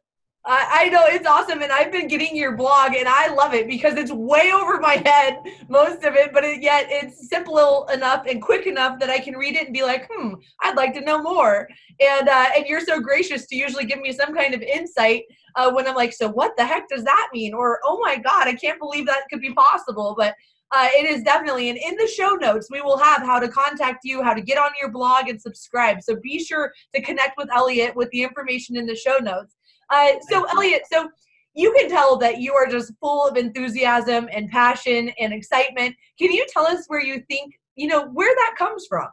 I, 0.47 0.89
know 0.89 1.01
it's 1.05 1.27
awesome, 1.27 1.61
and 1.61 1.71
I've 1.71 1.91
been 1.91 2.07
getting 2.07 2.35
your 2.35 2.55
blog, 2.55 2.93
and 2.93 3.07
I 3.07 3.33
love 3.33 3.53
it 3.53 3.67
because 3.67 3.95
it's 3.95 4.11
way 4.11 4.51
over 4.53 4.79
my 4.79 5.01
head 5.05 5.39
most 5.69 6.03
of 6.03 6.15
it, 6.15 6.33
but 6.33 6.43
it, 6.43 6.61
yet 6.61 6.85
it's 6.89 7.29
simple 7.29 7.87
enough 7.91 8.25
and 8.29 8.41
quick 8.41 8.67
enough 8.67 8.99
that 8.99 9.09
I 9.09 9.19
can 9.19 9.35
read 9.35 9.55
it 9.55 9.65
and 9.65 9.73
be 9.73 9.83
like, 9.83 10.07
hmm, 10.11 10.35
I'd 10.61 10.77
like 10.77 10.93
to 10.95 11.01
know 11.01 11.21
more. 11.21 11.67
And 11.99 12.29
uh, 12.29 12.47
and 12.55 12.65
you're 12.67 12.81
so 12.81 12.99
gracious 12.99 13.47
to 13.47 13.55
usually 13.55 13.85
give 13.85 13.99
me 13.99 14.11
some 14.11 14.35
kind 14.35 14.53
of 14.53 14.61
insight 14.61 15.23
uh, 15.55 15.71
when 15.71 15.87
I'm 15.87 15.95
like, 15.95 16.13
so 16.13 16.29
what 16.29 16.55
the 16.57 16.65
heck 16.65 16.87
does 16.89 17.03
that 17.03 17.29
mean? 17.33 17.53
Or 17.53 17.79
oh 17.83 17.99
my 18.01 18.17
god, 18.17 18.47
I 18.47 18.53
can't 18.53 18.79
believe 18.79 19.07
that 19.07 19.23
could 19.31 19.41
be 19.41 19.53
possible. 19.53 20.15
But 20.17 20.35
uh, 20.71 20.89
it 20.91 21.05
is 21.05 21.23
definitely, 21.23 21.69
and 21.69 21.77
in 21.77 21.95
the 21.95 22.07
show 22.07 22.31
notes, 22.31 22.67
we 22.69 22.81
will 22.81 22.97
have 22.97 23.21
how 23.21 23.39
to 23.39 23.47
contact 23.47 23.99
you, 24.03 24.21
how 24.21 24.33
to 24.33 24.41
get 24.41 24.57
on 24.57 24.71
your 24.79 24.91
blog 24.91 25.29
and 25.29 25.41
subscribe. 25.41 26.01
So 26.01 26.17
be 26.17 26.43
sure 26.43 26.73
to 26.93 27.01
connect 27.01 27.37
with 27.37 27.49
Elliot 27.55 27.95
with 27.95 28.09
the 28.09 28.23
information 28.23 28.75
in 28.75 28.85
the 28.85 28.95
show 28.95 29.17
notes. 29.17 29.55
Uh, 29.89 30.13
so, 30.29 30.45
Elliot, 30.45 30.83
so 30.91 31.09
you 31.53 31.73
can 31.77 31.89
tell 31.89 32.17
that 32.17 32.39
you 32.39 32.53
are 32.53 32.67
just 32.67 32.93
full 32.99 33.27
of 33.27 33.37
enthusiasm 33.37 34.29
and 34.31 34.49
passion 34.49 35.11
and 35.19 35.33
excitement. 35.33 35.95
Can 36.19 36.31
you 36.31 36.45
tell 36.51 36.67
us 36.67 36.85
where 36.87 37.01
you 37.01 37.23
think, 37.29 37.53
you 37.75 37.87
know, 37.87 38.07
where 38.07 38.33
that 38.35 38.55
comes 38.57 38.85
from? 38.87 39.07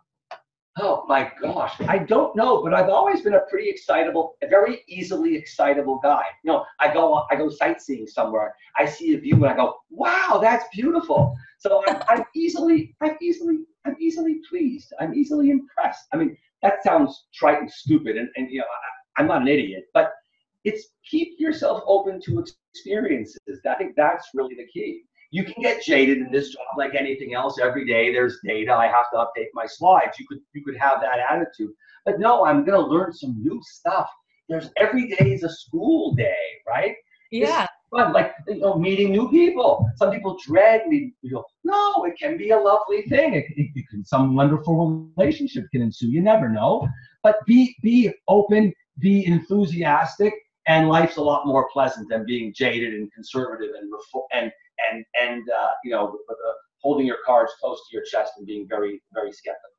Oh 0.81 1.05
my 1.07 1.31
gosh, 1.41 1.75
I 1.83 1.99
don't 1.99 2.35
know, 2.35 2.63
but 2.63 2.73
I've 2.73 2.89
always 2.89 3.21
been 3.21 3.35
a 3.35 3.41
pretty 3.51 3.69
excitable, 3.69 4.37
a 4.43 4.49
very 4.49 4.81
easily 4.89 5.37
excitable 5.37 6.01
guy. 6.03 6.23
You 6.43 6.53
know, 6.53 6.65
I 6.81 6.93
go, 6.93 7.27
I 7.31 7.37
go 7.37 7.51
sightseeing 7.51 8.07
somewhere, 8.07 8.55
I 8.79 8.87
see 8.87 9.15
a 9.15 9.21
view, 9.21 9.35
and 9.35 9.45
I 9.45 9.55
go, 9.55 9.75
"Wow, 9.91 10.41
that's 10.43 10.65
beautiful." 10.73 11.37
So 11.59 11.85
I'm, 11.87 12.03
I'm 12.09 12.25
easily, 12.35 12.97
I'm 13.03 13.19
easily, 13.21 13.59
I'm 13.85 13.97
easily 14.01 14.41
pleased. 14.49 14.95
I'm 14.99 15.13
easily 15.13 15.51
impressed. 15.51 16.07
I 16.15 16.17
mean, 16.17 16.35
that 16.63 16.83
sounds 16.83 17.27
trite 17.35 17.61
and 17.61 17.71
stupid, 17.71 18.17
and, 18.17 18.31
and 18.37 18.51
you 18.51 18.61
know, 18.61 18.65
I, 18.65 19.21
I'm 19.21 19.29
not 19.29 19.43
an 19.43 19.49
idiot, 19.49 19.85
but 19.93 20.13
it's 20.65 20.89
keep 21.09 21.39
yourself 21.39 21.83
open 21.87 22.21
to 22.23 22.45
experiences. 22.73 23.39
I 23.69 23.75
think 23.75 23.95
that's 23.97 24.29
really 24.35 24.55
the 24.55 24.67
key. 24.67 25.03
You 25.31 25.45
can 25.45 25.63
get 25.63 25.83
jaded 25.83 26.19
in 26.19 26.31
this 26.31 26.51
job 26.51 26.67
like 26.77 26.95
anything 26.95 27.35
else. 27.35 27.59
Every 27.59 27.87
day 27.87 28.13
there's 28.13 28.39
data. 28.45 28.73
I 28.73 28.87
have 28.87 29.11
to 29.13 29.19
update 29.19 29.49
my 29.55 29.67
slides. 29.67 30.19
You 30.19 30.27
could 30.29 30.41
you 30.53 30.63
could 30.65 30.77
have 30.77 31.01
that 31.01 31.19
attitude. 31.31 31.73
But 32.05 32.21
no, 32.21 32.45
I'm 32.45 32.65
gonna 32.65 32.87
learn 32.87 33.13
some 33.13 33.41
new 33.43 33.61
stuff 33.63 34.09
there's 34.53 34.71
every 34.77 35.09
day 35.09 35.33
is 35.33 35.43
a 35.45 35.49
school 35.49 36.15
day, 36.15 36.45
right? 36.69 36.95
Yeah. 37.31 37.67
fun, 37.91 38.13
like 38.13 38.35
you 38.49 38.57
know, 38.57 38.75
meeting 38.75 39.11
new 39.11 39.31
people. 39.31 39.89
Some 39.97 40.11
people 40.11 40.39
dread 40.45 40.83
meeting 40.89 41.15
people. 41.23 41.45
No, 41.65 42.05
it 42.05 42.19
can 42.19 42.37
be 42.37 42.51
a 42.51 42.59
lovely 42.59 43.03
thing. 43.03 43.35
It, 43.35 43.47
it, 43.57 43.71
it 43.75 43.89
can 43.89 44.05
some 44.05 44.35
wonderful 44.35 45.09
relationship 45.17 45.65
can 45.73 45.83
ensue. 45.83 46.09
You 46.09 46.21
never 46.21 46.49
know. 46.49 46.87
But 47.23 47.37
be 47.47 47.75
be 47.83 48.13
open, 48.29 48.75
be 48.99 49.25
enthusiastic, 49.25 50.35
and 50.73 50.89
life's 50.89 51.17
a 51.17 51.23
lot 51.23 51.47
more 51.47 51.69
pleasant 51.71 52.09
than 52.09 52.25
being 52.25 52.53
jaded 52.55 52.95
and 52.95 53.13
conservative 53.13 53.71
and 53.79 53.93
and 54.33 54.53
and 54.91 55.05
and 55.21 55.43
uh, 55.51 55.71
you 55.85 55.91
know 55.91 56.19
uh, 56.31 56.35
holding 56.81 57.07
your 57.07 57.19
cards 57.25 57.53
close 57.61 57.79
to 57.89 57.97
your 57.97 58.05
chest 58.05 58.33
and 58.39 58.47
being 58.47 58.67
very 58.69 59.03
very 59.13 59.33
skeptical. 59.33 59.71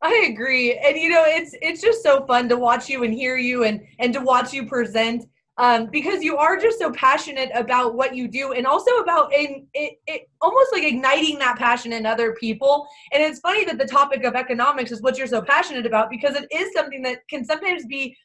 I 0.00 0.28
agree. 0.30 0.78
And 0.78 0.96
you 0.96 1.10
know, 1.10 1.24
it's 1.26 1.54
it's 1.60 1.80
just 1.80 2.02
so 2.02 2.24
fun 2.26 2.48
to 2.50 2.56
watch 2.56 2.88
you 2.88 3.04
and 3.04 3.12
hear 3.12 3.36
you 3.36 3.64
and 3.64 3.80
and 3.98 4.12
to 4.14 4.20
watch 4.20 4.52
you 4.52 4.66
present 4.66 5.24
um, 5.58 5.86
because 5.86 6.22
you 6.22 6.36
are 6.36 6.56
just 6.56 6.78
so 6.78 6.92
passionate 6.92 7.50
about 7.52 7.96
what 7.96 8.14
you 8.14 8.28
do 8.28 8.52
and 8.52 8.64
also 8.64 8.92
about 8.98 9.32
in 9.32 9.66
it, 9.74 9.98
it 10.06 10.30
almost 10.40 10.72
like 10.72 10.84
igniting 10.84 11.38
that 11.40 11.58
passion 11.58 11.92
in 11.92 12.06
other 12.06 12.34
people. 12.34 12.86
And 13.12 13.20
it's 13.20 13.40
funny 13.40 13.64
that 13.64 13.76
the 13.76 13.84
topic 13.84 14.22
of 14.22 14.36
economics 14.36 14.92
is 14.92 15.02
what 15.02 15.18
you're 15.18 15.26
so 15.26 15.42
passionate 15.42 15.84
about 15.84 16.10
because 16.10 16.36
it 16.36 16.46
is 16.52 16.72
something 16.72 17.02
that 17.02 17.26
can 17.28 17.44
sometimes 17.44 17.86
be 17.86 18.16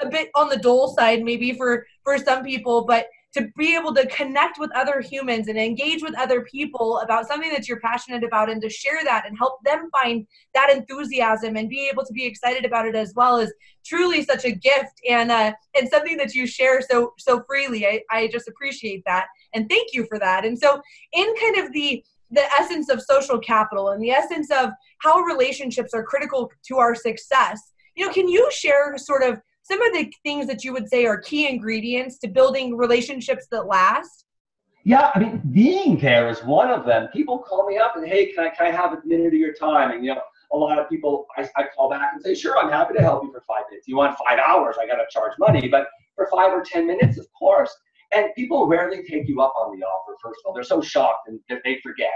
a 0.00 0.08
bit 0.08 0.30
on 0.34 0.48
the 0.48 0.56
dull 0.56 0.94
side 0.94 1.22
maybe 1.22 1.52
for 1.52 1.86
for 2.04 2.18
some 2.18 2.42
people, 2.42 2.84
but 2.84 3.06
to 3.34 3.48
be 3.56 3.74
able 3.74 3.94
to 3.94 4.06
connect 4.08 4.58
with 4.58 4.70
other 4.76 5.00
humans 5.00 5.48
and 5.48 5.58
engage 5.58 6.02
with 6.02 6.14
other 6.18 6.42
people 6.42 6.98
about 6.98 7.26
something 7.26 7.50
that 7.50 7.66
you're 7.66 7.80
passionate 7.80 8.22
about 8.22 8.50
and 8.50 8.60
to 8.60 8.68
share 8.68 9.02
that 9.04 9.26
and 9.26 9.38
help 9.38 9.62
them 9.64 9.88
find 9.90 10.26
that 10.54 10.70
enthusiasm 10.70 11.56
and 11.56 11.70
be 11.70 11.88
able 11.90 12.04
to 12.04 12.12
be 12.12 12.26
excited 12.26 12.64
about 12.66 12.86
it 12.86 12.94
as 12.94 13.14
well 13.16 13.38
is 13.38 13.52
truly 13.86 14.22
such 14.22 14.44
a 14.44 14.52
gift 14.52 15.00
and 15.08 15.30
uh, 15.30 15.52
and 15.78 15.88
something 15.88 16.16
that 16.16 16.34
you 16.34 16.46
share 16.46 16.82
so 16.82 17.14
so 17.18 17.42
freely. 17.48 17.86
I, 17.86 18.02
I 18.10 18.28
just 18.28 18.48
appreciate 18.48 19.02
that 19.06 19.26
and 19.54 19.68
thank 19.68 19.94
you 19.94 20.06
for 20.06 20.18
that. 20.18 20.44
And 20.44 20.58
so 20.58 20.80
in 21.12 21.34
kind 21.40 21.56
of 21.56 21.72
the 21.72 22.04
the 22.30 22.44
essence 22.54 22.88
of 22.88 23.02
social 23.02 23.38
capital 23.38 23.90
and 23.90 24.02
the 24.02 24.10
essence 24.10 24.50
of 24.50 24.70
how 25.00 25.20
relationships 25.20 25.92
are 25.94 26.02
critical 26.02 26.50
to 26.66 26.78
our 26.78 26.94
success 26.94 27.72
you 27.94 28.06
know 28.06 28.12
can 28.12 28.26
you 28.26 28.50
share 28.50 28.96
sort 28.96 29.22
of 29.22 29.38
some 29.62 29.80
of 29.82 29.92
the 29.92 30.12
things 30.22 30.46
that 30.46 30.64
you 30.64 30.72
would 30.72 30.88
say 30.88 31.06
are 31.06 31.18
key 31.18 31.48
ingredients 31.48 32.18
to 32.18 32.28
building 32.28 32.76
relationships 32.76 33.46
that 33.50 33.66
last? 33.66 34.24
Yeah, 34.84 35.12
I 35.14 35.20
mean, 35.20 35.40
being 35.52 35.98
there 35.98 36.28
is 36.28 36.42
one 36.42 36.70
of 36.70 36.84
them. 36.84 37.08
People 37.12 37.38
call 37.38 37.68
me 37.68 37.78
up 37.78 37.96
and, 37.96 38.06
hey, 38.06 38.32
can 38.32 38.44
I, 38.44 38.48
can 38.48 38.66
I 38.66 38.70
have 38.72 38.92
a 38.92 39.00
minute 39.04 39.28
of 39.28 39.34
your 39.34 39.54
time? 39.54 39.92
And, 39.92 40.04
you 40.04 40.14
know, 40.14 40.20
a 40.52 40.56
lot 40.56 40.78
of 40.78 40.88
people, 40.88 41.26
I, 41.36 41.48
I 41.56 41.64
call 41.74 41.88
back 41.88 42.10
and 42.12 42.22
say, 42.22 42.34
sure, 42.34 42.58
I'm 42.58 42.70
happy 42.70 42.94
to 42.94 43.00
help 43.00 43.22
you 43.22 43.32
for 43.32 43.42
five 43.46 43.62
minutes. 43.70 43.86
You 43.86 43.96
want 43.96 44.18
five 44.28 44.40
hours, 44.40 44.76
I 44.80 44.86
got 44.86 44.96
to 44.96 45.04
charge 45.10 45.32
money. 45.38 45.68
But 45.68 45.86
for 46.16 46.28
five 46.32 46.52
or 46.52 46.62
10 46.62 46.86
minutes, 46.86 47.18
of 47.18 47.26
course. 47.38 47.72
And 48.12 48.26
people 48.36 48.66
rarely 48.66 49.02
take 49.08 49.28
you 49.28 49.40
up 49.40 49.54
on 49.56 49.78
the 49.78 49.84
offer, 49.84 50.16
first 50.22 50.40
of 50.44 50.48
all. 50.48 50.54
They're 50.54 50.64
so 50.64 50.82
shocked 50.82 51.28
and 51.28 51.40
they 51.48 51.78
forget. 51.82 52.12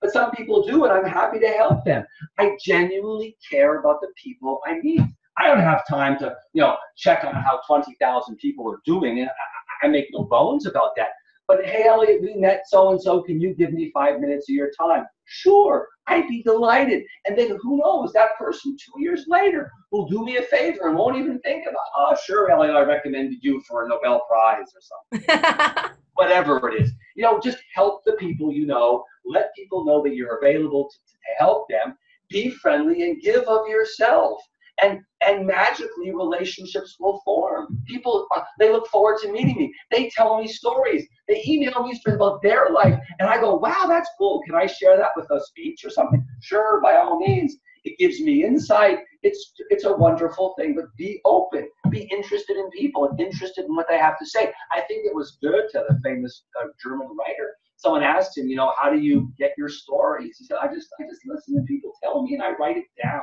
But 0.00 0.12
some 0.12 0.30
people 0.32 0.66
do, 0.66 0.84
and 0.84 0.92
I'm 0.92 1.04
happy 1.04 1.38
to 1.40 1.48
help 1.48 1.84
them. 1.84 2.04
I 2.38 2.56
genuinely 2.64 3.36
care 3.50 3.80
about 3.80 4.00
the 4.00 4.08
people 4.22 4.60
I 4.66 4.78
meet. 4.80 5.00
I 5.40 5.46
don't 5.46 5.60
have 5.60 5.86
time 5.88 6.18
to, 6.18 6.36
you 6.52 6.60
know, 6.60 6.76
check 6.96 7.24
on 7.24 7.34
how 7.34 7.60
20,000 7.66 8.36
people 8.36 8.70
are 8.70 8.80
doing. 8.84 9.20
And 9.20 9.28
I, 9.28 9.86
I 9.86 9.88
make 9.88 10.08
no 10.12 10.24
bones 10.24 10.66
about 10.66 10.90
that. 10.96 11.08
But 11.48 11.64
hey, 11.64 11.84
Elliot, 11.86 12.20
we 12.22 12.34
met 12.34 12.64
so 12.68 12.90
and 12.90 13.00
so. 13.00 13.22
Can 13.22 13.40
you 13.40 13.54
give 13.54 13.72
me 13.72 13.90
five 13.92 14.20
minutes 14.20 14.48
of 14.48 14.54
your 14.54 14.70
time? 14.78 15.04
Sure, 15.24 15.88
I'd 16.06 16.28
be 16.28 16.42
delighted. 16.42 17.02
And 17.24 17.36
then 17.36 17.58
who 17.60 17.78
knows, 17.78 18.12
that 18.12 18.36
person 18.38 18.76
two 18.76 19.02
years 19.02 19.24
later 19.28 19.70
will 19.90 20.06
do 20.06 20.24
me 20.24 20.36
a 20.36 20.42
favor 20.42 20.88
and 20.88 20.96
won't 20.96 21.16
even 21.16 21.40
think 21.40 21.66
about, 21.66 21.82
oh, 21.96 22.16
sure, 22.24 22.50
Elliot, 22.50 22.76
I 22.76 22.82
recommended 22.82 23.38
you 23.42 23.62
for 23.66 23.84
a 23.84 23.88
Nobel 23.88 24.22
Prize 24.28 24.72
or 24.74 25.22
something. 25.22 25.90
Whatever 26.14 26.68
it 26.68 26.82
is. 26.82 26.92
You 27.16 27.24
know, 27.24 27.40
just 27.40 27.58
help 27.74 28.04
the 28.04 28.12
people 28.12 28.52
you 28.52 28.66
know. 28.66 29.04
Let 29.24 29.54
people 29.56 29.84
know 29.84 30.02
that 30.02 30.14
you're 30.14 30.38
available 30.38 30.88
to, 30.90 30.96
to 30.96 31.18
help 31.38 31.66
them. 31.68 31.96
Be 32.28 32.50
friendly 32.50 33.02
and 33.02 33.20
give 33.22 33.42
of 33.44 33.66
yourself 33.66 34.40
and 34.82 35.00
and 35.26 35.46
magically 35.46 36.12
relationships 36.14 36.96
will 36.98 37.20
form. 37.24 37.78
People 37.86 38.26
they 38.58 38.70
look 38.70 38.86
forward 38.88 39.18
to 39.22 39.32
meeting 39.32 39.56
me. 39.56 39.74
They 39.90 40.10
tell 40.10 40.38
me 40.40 40.48
stories. 40.48 41.06
They 41.28 41.42
email 41.46 41.82
me 41.86 41.94
stories 41.94 42.16
about 42.16 42.42
their 42.42 42.70
life, 42.70 42.98
and 43.18 43.28
I 43.28 43.40
go, 43.40 43.56
"Wow, 43.56 43.84
that's 43.88 44.10
cool. 44.18 44.42
Can 44.46 44.54
I 44.54 44.66
share 44.66 44.96
that 44.96 45.10
with 45.16 45.30
a 45.30 45.40
speech 45.40 45.84
or 45.84 45.90
something?" 45.90 46.24
Sure, 46.40 46.80
by 46.82 46.96
all 46.96 47.18
means. 47.18 47.56
It 47.84 47.98
gives 47.98 48.20
me 48.20 48.44
insight. 48.44 48.98
It's 49.22 49.52
it's 49.70 49.84
a 49.84 49.96
wonderful 49.96 50.54
thing. 50.58 50.74
But 50.74 50.94
be 50.96 51.20
open. 51.24 51.68
Be 51.90 52.02
interested 52.12 52.56
in 52.56 52.68
people 52.70 53.08
and 53.08 53.18
interested 53.20 53.64
in 53.64 53.74
what 53.74 53.86
they 53.88 53.98
have 53.98 54.18
to 54.18 54.26
say. 54.26 54.52
I 54.72 54.80
think 54.82 55.06
it 55.06 55.14
was 55.14 55.38
Goethe, 55.42 55.72
the 55.72 55.98
famous 56.04 56.44
uh, 56.60 56.66
German 56.82 57.08
writer. 57.18 57.56
Someone 57.76 58.02
asked 58.02 58.36
him, 58.36 58.46
you 58.48 58.56
know, 58.56 58.74
how 58.78 58.90
do 58.90 58.98
you 58.98 59.32
get 59.38 59.52
your 59.56 59.70
stories? 59.70 60.36
He 60.38 60.44
said, 60.44 60.58
I 60.60 60.66
just 60.68 60.88
I 61.00 61.04
just 61.04 61.22
listen 61.24 61.54
to 61.56 61.62
people 61.62 61.92
tell 62.02 62.22
me 62.22 62.34
and 62.34 62.42
I 62.42 62.52
write 62.52 62.76
it 62.76 62.84
down. 63.02 63.22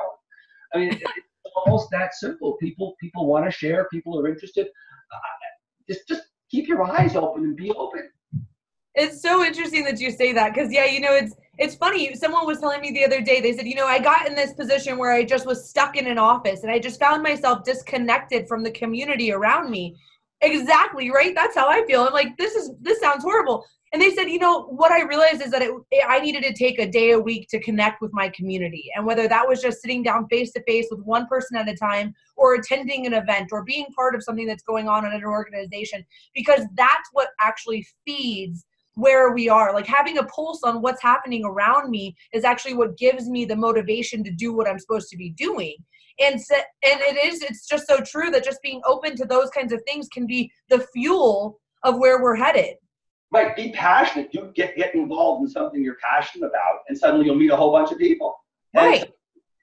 I 0.74 0.78
mean, 0.78 1.00
almost 1.56 1.90
that 1.90 2.14
simple. 2.14 2.56
People 2.58 2.94
people 3.00 3.26
want 3.26 3.44
to 3.44 3.50
share. 3.50 3.86
People 3.92 4.18
are 4.18 4.28
interested. 4.28 4.66
Uh, 4.66 5.18
just 5.88 6.06
just 6.08 6.22
keep 6.50 6.68
your 6.68 6.82
eyes 6.82 7.16
open 7.16 7.44
and 7.44 7.56
be 7.56 7.70
open. 7.72 8.10
It's 8.94 9.22
so 9.22 9.44
interesting 9.44 9.84
that 9.84 10.00
you 10.00 10.10
say 10.10 10.32
that 10.32 10.54
because 10.54 10.72
yeah, 10.72 10.86
you 10.86 11.00
know 11.00 11.14
it's 11.14 11.34
it's 11.58 11.74
funny. 11.74 12.14
Someone 12.14 12.46
was 12.46 12.60
telling 12.60 12.80
me 12.80 12.92
the 12.92 13.04
other 13.04 13.20
day. 13.20 13.40
They 13.40 13.52
said, 13.52 13.66
you 13.66 13.74
know, 13.74 13.86
I 13.86 13.98
got 13.98 14.26
in 14.26 14.34
this 14.34 14.52
position 14.52 14.98
where 14.98 15.12
I 15.12 15.24
just 15.24 15.46
was 15.46 15.68
stuck 15.68 15.96
in 15.96 16.06
an 16.06 16.18
office 16.18 16.62
and 16.62 16.70
I 16.70 16.78
just 16.78 17.00
found 17.00 17.22
myself 17.22 17.64
disconnected 17.64 18.46
from 18.48 18.62
the 18.62 18.70
community 18.70 19.32
around 19.32 19.70
me. 19.70 19.96
Exactly 20.40 21.10
right. 21.10 21.34
That's 21.34 21.56
how 21.56 21.68
I 21.68 21.84
feel. 21.86 22.02
I'm 22.02 22.12
like, 22.12 22.36
this 22.36 22.54
is 22.54 22.70
this 22.80 23.00
sounds 23.00 23.24
horrible 23.24 23.66
and 23.92 24.02
they 24.02 24.10
said 24.10 24.24
you 24.24 24.38
know 24.38 24.62
what 24.64 24.92
i 24.92 25.02
realized 25.02 25.42
is 25.42 25.50
that 25.50 25.62
it, 25.62 25.72
i 26.06 26.18
needed 26.20 26.42
to 26.42 26.52
take 26.52 26.78
a 26.78 26.90
day 26.90 27.10
a 27.12 27.18
week 27.18 27.48
to 27.48 27.60
connect 27.60 28.00
with 28.00 28.12
my 28.12 28.28
community. 28.30 28.90
And 28.94 29.06
whether 29.06 29.28
that 29.28 29.46
was 29.46 29.60
just 29.60 29.80
sitting 29.80 30.02
down 30.02 30.28
face 30.28 30.52
to 30.52 30.62
face 30.62 30.86
with 30.90 31.00
one 31.00 31.26
person 31.26 31.56
at 31.56 31.68
a 31.68 31.74
time 31.74 32.14
or 32.36 32.54
attending 32.54 33.06
an 33.06 33.14
event 33.14 33.50
or 33.52 33.64
being 33.64 33.86
part 33.94 34.14
of 34.14 34.22
something 34.22 34.46
that's 34.46 34.62
going 34.62 34.88
on 34.88 35.04
in 35.04 35.12
an 35.12 35.24
organization 35.24 36.04
because 36.34 36.62
that's 36.74 37.08
what 37.12 37.28
actually 37.40 37.86
feeds 38.06 38.64
where 38.94 39.32
we 39.32 39.48
are. 39.48 39.72
Like 39.72 39.86
having 39.86 40.18
a 40.18 40.24
pulse 40.24 40.62
on 40.64 40.82
what's 40.82 41.02
happening 41.02 41.44
around 41.44 41.90
me 41.90 42.16
is 42.32 42.44
actually 42.44 42.74
what 42.74 42.98
gives 42.98 43.28
me 43.28 43.44
the 43.44 43.56
motivation 43.56 44.24
to 44.24 44.30
do 44.30 44.52
what 44.52 44.68
i'm 44.68 44.78
supposed 44.78 45.08
to 45.10 45.16
be 45.16 45.30
doing. 45.30 45.76
And 46.20 46.40
so, 46.40 46.56
and 46.56 47.00
it 47.00 47.24
is 47.24 47.42
it's 47.42 47.68
just 47.68 47.86
so 47.86 48.00
true 48.00 48.30
that 48.30 48.44
just 48.44 48.62
being 48.62 48.80
open 48.84 49.16
to 49.16 49.24
those 49.24 49.50
kinds 49.50 49.72
of 49.72 49.80
things 49.86 50.08
can 50.08 50.26
be 50.26 50.50
the 50.68 50.84
fuel 50.92 51.60
of 51.84 51.98
where 51.98 52.20
we're 52.20 52.34
headed 52.34 52.74
Right, 53.30 53.54
be 53.54 53.72
passionate. 53.72 54.32
Do 54.32 54.50
get 54.54 54.76
get 54.76 54.94
involved 54.94 55.42
in 55.42 55.50
something 55.50 55.82
you're 55.82 55.98
passionate 56.02 56.46
about, 56.46 56.80
and 56.88 56.96
suddenly 56.96 57.26
you'll 57.26 57.34
meet 57.34 57.50
a 57.50 57.56
whole 57.56 57.72
bunch 57.72 57.92
of 57.92 57.98
people. 57.98 58.34
Right. 58.74 59.12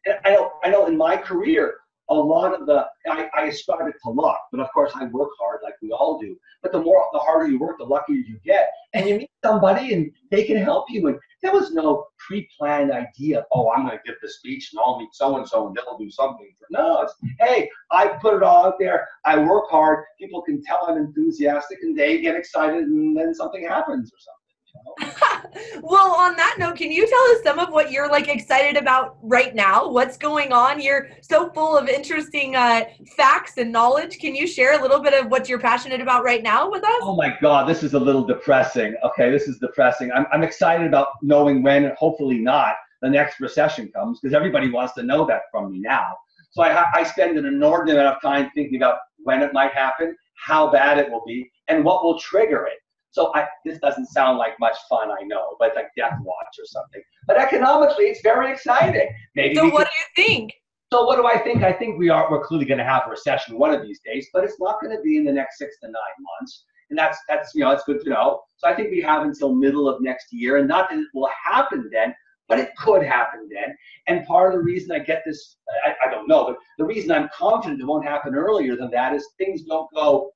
And 0.05 0.17
I 0.23 0.29
know, 0.31 0.51
I 0.63 0.69
know. 0.69 0.85
In 0.85 0.95
my 0.95 1.17
career, 1.17 1.75
a 2.09 2.13
lot 2.13 2.53
of 2.53 2.65
the 2.67 2.85
I, 3.09 3.29
I 3.35 3.45
ascribe 3.45 3.87
it 3.87 3.95
to 4.03 4.09
luck, 4.09 4.39
but 4.51 4.59
of 4.59 4.67
course 4.73 4.91
I 4.95 5.05
work 5.05 5.29
hard 5.39 5.61
like 5.63 5.75
we 5.81 5.91
all 5.91 6.19
do. 6.19 6.37
But 6.61 6.71
the 6.71 6.81
more 6.81 7.05
the 7.13 7.19
harder 7.19 7.47
you 7.47 7.59
work, 7.59 7.77
the 7.77 7.85
luckier 7.85 8.15
you 8.15 8.39
get. 8.43 8.69
And 8.93 9.07
you 9.07 9.17
meet 9.17 9.31
somebody 9.43 9.93
and 9.93 10.11
they 10.31 10.43
can 10.43 10.57
help 10.57 10.85
you. 10.89 11.07
And 11.07 11.19
there 11.41 11.51
was 11.51 11.71
no 11.71 12.07
pre-planned 12.17 12.91
idea. 12.91 13.45
Oh, 13.51 13.71
I'm 13.71 13.85
going 13.85 13.97
to 13.97 14.03
give 14.05 14.15
the 14.21 14.29
speech 14.29 14.69
and 14.71 14.79
I'll 14.83 14.99
meet 14.99 15.09
so 15.13 15.37
and 15.37 15.47
so 15.47 15.67
and 15.67 15.75
they'll 15.75 15.97
do 15.97 16.09
something. 16.09 16.49
For 16.59 16.67
no, 16.71 17.01
it's 17.01 17.13
hey, 17.39 17.69
I 17.91 18.07
put 18.07 18.35
it 18.35 18.43
all 18.43 18.65
out 18.65 18.75
there. 18.79 19.07
I 19.25 19.37
work 19.37 19.65
hard. 19.69 20.05
People 20.19 20.41
can 20.41 20.63
tell 20.63 20.85
I'm 20.87 20.97
enthusiastic 20.97 21.79
and 21.81 21.97
they 21.97 22.21
get 22.21 22.35
excited 22.35 22.83
and 22.83 23.17
then 23.17 23.33
something 23.33 23.63
happens 23.67 24.11
or 24.11 24.19
something. 24.19 25.31
well, 25.81 26.13
on 26.13 26.35
that 26.35 26.55
note, 26.59 26.77
can 26.77 26.91
you 26.91 27.07
tell 27.07 27.35
us 27.35 27.43
some 27.43 27.59
of 27.59 27.69
what 27.69 27.91
you're 27.91 28.09
like 28.09 28.27
excited 28.27 28.77
about 28.77 29.17
right 29.21 29.53
now? 29.55 29.89
What's 29.89 30.17
going 30.17 30.51
on? 30.51 30.81
You're 30.81 31.09
so 31.21 31.49
full 31.51 31.77
of 31.77 31.87
interesting 31.87 32.55
uh, 32.55 32.85
facts 33.15 33.57
and 33.57 33.71
knowledge. 33.71 34.17
Can 34.19 34.35
you 34.35 34.47
share 34.47 34.79
a 34.79 34.81
little 34.81 35.01
bit 35.01 35.13
of 35.13 35.31
what 35.31 35.47
you're 35.49 35.59
passionate 35.59 36.01
about 36.01 36.23
right 36.23 36.43
now 36.43 36.69
with 36.69 36.83
us? 36.83 36.99
Oh 37.01 37.15
my 37.15 37.37
God, 37.41 37.67
this 37.67 37.83
is 37.83 37.93
a 37.93 37.99
little 37.99 38.23
depressing. 38.23 38.95
Okay, 39.03 39.31
this 39.31 39.47
is 39.47 39.57
depressing. 39.59 40.11
I'm, 40.11 40.25
I'm 40.31 40.43
excited 40.43 40.87
about 40.87 41.07
knowing 41.21 41.63
when, 41.63 41.93
hopefully 41.97 42.39
not, 42.39 42.75
the 43.01 43.09
next 43.09 43.39
recession 43.39 43.89
comes 43.89 44.19
because 44.19 44.33
everybody 44.33 44.69
wants 44.71 44.93
to 44.93 45.03
know 45.03 45.25
that 45.25 45.43
from 45.51 45.71
me 45.71 45.79
now. 45.79 46.15
So 46.51 46.63
I, 46.63 46.85
I 46.93 47.03
spend 47.03 47.37
an 47.37 47.45
inordinate 47.45 47.99
amount 47.99 48.15
of 48.15 48.21
time 48.21 48.49
thinking 48.55 48.77
about 48.77 48.99
when 49.17 49.41
it 49.41 49.53
might 49.53 49.73
happen, 49.73 50.15
how 50.35 50.71
bad 50.71 50.97
it 50.97 51.11
will 51.11 51.23
be, 51.25 51.51
and 51.67 51.83
what 51.83 52.03
will 52.03 52.17
trigger 52.19 52.65
it. 52.65 52.79
So 53.15 53.31
I, 53.33 53.45
this 53.63 53.79
doesn't 53.79 54.07
sound 54.07 54.37
like 54.37 54.59
much 54.59 54.75
fun, 54.89 55.09
I 55.09 55.23
know, 55.23 55.55
but 55.57 55.69
it's 55.69 55.77
like 55.77 55.87
Death 55.95 56.17
Watch 56.21 56.55
or 56.59 56.65
something. 56.65 57.01
But 57.27 57.37
economically, 57.37 58.07
it's 58.07 58.19
very 58.21 58.51
exciting. 58.51 59.07
Maybe. 59.35 59.55
So 59.55 59.69
what 59.69 59.87
do 59.87 59.93
you 60.01 60.27
think? 60.27 60.51
So 60.91 61.05
what 61.05 61.15
do 61.15 61.25
I 61.25 61.37
think? 61.41 61.63
I 61.63 61.71
think 61.71 61.97
we 61.97 62.09
are 62.09 62.29
we're 62.29 62.43
clearly 62.43 62.65
going 62.65 62.79
to 62.79 62.83
have 62.83 63.03
a 63.07 63.09
recession 63.09 63.57
one 63.57 63.73
of 63.73 63.81
these 63.83 64.01
days, 64.05 64.27
but 64.33 64.43
it's 64.43 64.59
not 64.59 64.81
going 64.81 64.93
to 64.95 65.01
be 65.01 65.15
in 65.15 65.23
the 65.23 65.31
next 65.31 65.57
six 65.57 65.79
to 65.79 65.87
nine 65.87 66.17
months, 66.19 66.65
and 66.89 66.99
that's 66.99 67.17
that's 67.29 67.55
you 67.55 67.63
know 67.63 67.69
that's 67.69 67.85
good 67.85 68.01
to 68.03 68.09
know. 68.09 68.41
So 68.57 68.67
I 68.67 68.75
think 68.75 68.91
we 68.91 69.01
have 69.03 69.23
until 69.23 69.55
middle 69.55 69.87
of 69.87 70.01
next 70.01 70.33
year, 70.33 70.57
and 70.57 70.67
not 70.67 70.89
that 70.89 70.99
it 70.99 71.07
will 71.13 71.29
happen 71.41 71.89
then, 71.93 72.13
but 72.49 72.59
it 72.59 72.75
could 72.75 73.01
happen 73.01 73.47
then. 73.49 73.73
And 74.07 74.27
part 74.27 74.53
of 74.53 74.59
the 74.59 74.63
reason 74.63 74.91
I 74.91 74.99
get 74.99 75.23
this, 75.25 75.55
I, 75.85 75.93
I 76.05 76.11
don't 76.11 76.27
know, 76.27 76.47
but 76.47 76.57
the 76.77 76.85
reason 76.85 77.11
I'm 77.11 77.29
confident 77.33 77.79
it 77.79 77.85
won't 77.85 78.05
happen 78.05 78.35
earlier 78.35 78.75
than 78.75 78.91
that 78.91 79.13
is 79.13 79.25
things 79.37 79.63
don't 79.63 79.87
go, 79.93 80.31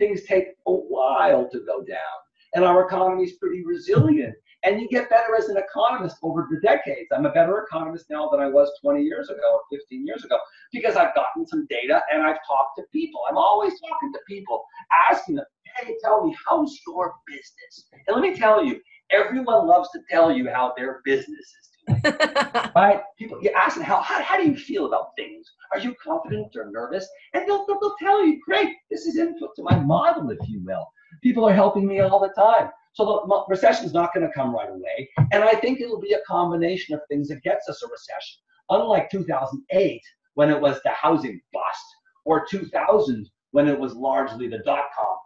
things 0.00 0.24
take 0.24 0.48
a 0.66 0.72
while 0.72 1.48
to 1.50 1.60
go 1.60 1.84
down. 1.84 2.18
And 2.54 2.64
our 2.64 2.84
economy 2.84 3.24
is 3.24 3.34
pretty 3.34 3.64
resilient. 3.64 4.34
And 4.64 4.80
you 4.80 4.88
get 4.88 5.08
better 5.08 5.36
as 5.36 5.48
an 5.48 5.56
economist 5.56 6.16
over 6.22 6.48
the 6.50 6.60
decades. 6.60 7.08
I'm 7.12 7.24
a 7.24 7.32
better 7.32 7.58
economist 7.58 8.06
now 8.10 8.28
than 8.28 8.40
I 8.40 8.48
was 8.48 8.70
20 8.82 9.02
years 9.02 9.30
ago 9.30 9.40
or 9.52 9.60
15 9.78 10.06
years 10.06 10.24
ago 10.24 10.36
because 10.72 10.96
I've 10.96 11.14
gotten 11.14 11.46
some 11.46 11.66
data 11.70 12.02
and 12.12 12.22
I've 12.22 12.38
talked 12.46 12.76
to 12.78 12.84
people. 12.92 13.20
I'm 13.30 13.38
always 13.38 13.72
talking 13.80 14.12
to 14.12 14.18
people, 14.28 14.64
asking 15.10 15.36
them, 15.36 15.44
hey, 15.76 15.94
tell 16.02 16.26
me, 16.26 16.36
how's 16.46 16.78
your 16.86 17.14
business? 17.26 17.86
And 18.06 18.16
let 18.16 18.22
me 18.22 18.36
tell 18.36 18.64
you, 18.64 18.80
everyone 19.10 19.66
loves 19.66 19.88
to 19.92 20.00
tell 20.10 20.30
you 20.30 20.50
how 20.50 20.74
their 20.76 21.00
business 21.04 21.38
is. 21.38 21.69
Right? 21.88 23.00
People, 23.18 23.42
you 23.42 23.50
ask 23.50 23.76
them, 23.76 23.84
how, 23.84 24.00
how, 24.00 24.22
how 24.22 24.36
do 24.36 24.48
you 24.48 24.56
feel 24.56 24.86
about 24.86 25.16
things? 25.16 25.50
Are 25.72 25.78
you 25.78 25.94
confident 26.02 26.54
or 26.56 26.70
nervous? 26.70 27.08
And 27.34 27.46
they'll, 27.46 27.66
they'll, 27.66 27.80
they'll 27.80 27.96
tell 27.98 28.24
you, 28.24 28.40
great, 28.44 28.76
this 28.90 29.06
is 29.06 29.16
input 29.16 29.50
to 29.56 29.62
my 29.62 29.78
model, 29.78 30.30
if 30.30 30.38
you 30.48 30.62
will. 30.64 30.86
People 31.22 31.44
are 31.44 31.54
helping 31.54 31.86
me 31.86 32.00
all 32.00 32.20
the 32.20 32.32
time. 32.40 32.70
So 32.92 33.04
the 33.04 33.44
recession 33.48 33.86
is 33.86 33.92
not 33.92 34.12
going 34.12 34.26
to 34.26 34.32
come 34.32 34.54
right 34.54 34.68
away. 34.68 35.08
And 35.32 35.44
I 35.44 35.52
think 35.54 35.80
it'll 35.80 36.00
be 36.00 36.14
a 36.14 36.22
combination 36.26 36.94
of 36.94 37.00
things 37.08 37.28
that 37.28 37.42
gets 37.42 37.68
us 37.68 37.82
a 37.82 37.88
recession. 37.88 38.40
Unlike 38.70 39.10
2008, 39.10 40.00
when 40.34 40.50
it 40.50 40.60
was 40.60 40.80
the 40.84 40.90
housing 40.90 41.40
bust, 41.52 41.84
or 42.24 42.46
2000, 42.46 43.28
when 43.52 43.68
it 43.68 43.78
was 43.78 43.94
largely 43.94 44.48
the 44.48 44.58
dot 44.58 44.84
com 44.96 45.16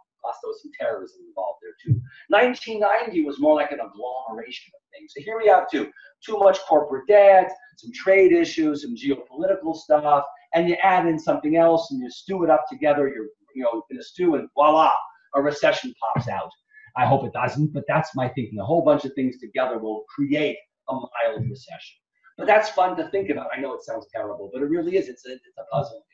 there 0.41 0.49
was 0.49 0.61
some 0.61 0.71
terrorism 0.79 1.21
involved 1.27 1.59
there 1.61 1.75
too. 1.83 1.99
1990 2.29 3.25
was 3.25 3.39
more 3.39 3.55
like 3.55 3.71
an 3.71 3.79
agglomeration 3.79 4.71
of 4.73 4.81
things. 4.93 5.13
So 5.15 5.23
here 5.23 5.37
we 5.37 5.47
have 5.47 5.69
two, 5.69 5.91
too 6.25 6.37
much 6.39 6.59
corporate 6.67 7.07
debt, 7.07 7.51
some 7.77 7.91
trade 7.93 8.31
issues, 8.31 8.83
some 8.83 8.95
geopolitical 8.95 9.75
stuff, 9.75 10.25
and 10.53 10.69
you 10.69 10.75
add 10.81 11.07
in 11.07 11.19
something 11.19 11.57
else 11.57 11.91
and 11.91 12.01
you 12.01 12.09
stew 12.09 12.43
it 12.43 12.49
up 12.49 12.65
together. 12.69 13.07
You're, 13.07 13.27
you 13.55 13.63
know, 13.63 13.83
in 13.89 13.97
a 13.97 14.03
stew, 14.03 14.35
and 14.35 14.49
voila, 14.53 14.91
a 15.35 15.41
recession 15.41 15.93
pops 16.01 16.27
out. 16.27 16.49
I 16.97 17.05
hope 17.05 17.25
it 17.25 17.33
doesn't, 17.33 17.73
but 17.73 17.83
that's 17.87 18.15
my 18.15 18.29
thinking. 18.29 18.59
A 18.59 18.65
whole 18.65 18.83
bunch 18.83 19.05
of 19.05 19.13
things 19.13 19.37
together 19.39 19.77
will 19.79 20.05
create 20.13 20.57
a 20.89 20.93
mild 20.93 21.49
recession. 21.49 21.97
But 22.37 22.47
that's 22.47 22.69
fun 22.69 22.97
to 22.97 23.09
think 23.09 23.29
about. 23.29 23.47
I 23.55 23.59
know 23.59 23.73
it 23.73 23.83
sounds 23.83 24.07
terrible, 24.13 24.49
but 24.53 24.61
it 24.61 24.65
really 24.65 24.97
is. 24.97 25.07
It's 25.07 25.25
a, 25.25 25.33
it's 25.33 25.57
a 25.57 25.63
puzzle. 25.71 26.04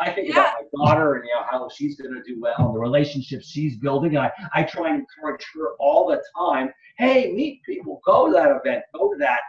I 0.00 0.10
think 0.10 0.28
yeah. 0.28 0.40
about 0.40 0.54
my 0.54 0.86
daughter 0.86 1.14
and 1.14 1.24
you 1.24 1.34
know 1.34 1.42
how 1.48 1.68
she's 1.68 1.96
going 1.96 2.14
to 2.14 2.22
do 2.22 2.40
well, 2.40 2.54
and 2.58 2.74
the 2.74 2.78
relationships 2.78 3.46
she's 3.46 3.76
building. 3.76 4.16
And 4.16 4.26
I, 4.26 4.32
I 4.54 4.62
try 4.62 4.90
and 4.90 5.00
encourage 5.00 5.44
her 5.54 5.74
all 5.78 6.08
the 6.08 6.22
time. 6.36 6.70
Hey, 6.96 7.32
meet 7.32 7.62
people, 7.64 8.00
go 8.04 8.26
to 8.26 8.32
that 8.32 8.50
event, 8.50 8.84
go 8.94 9.12
to 9.12 9.18
that 9.18 9.40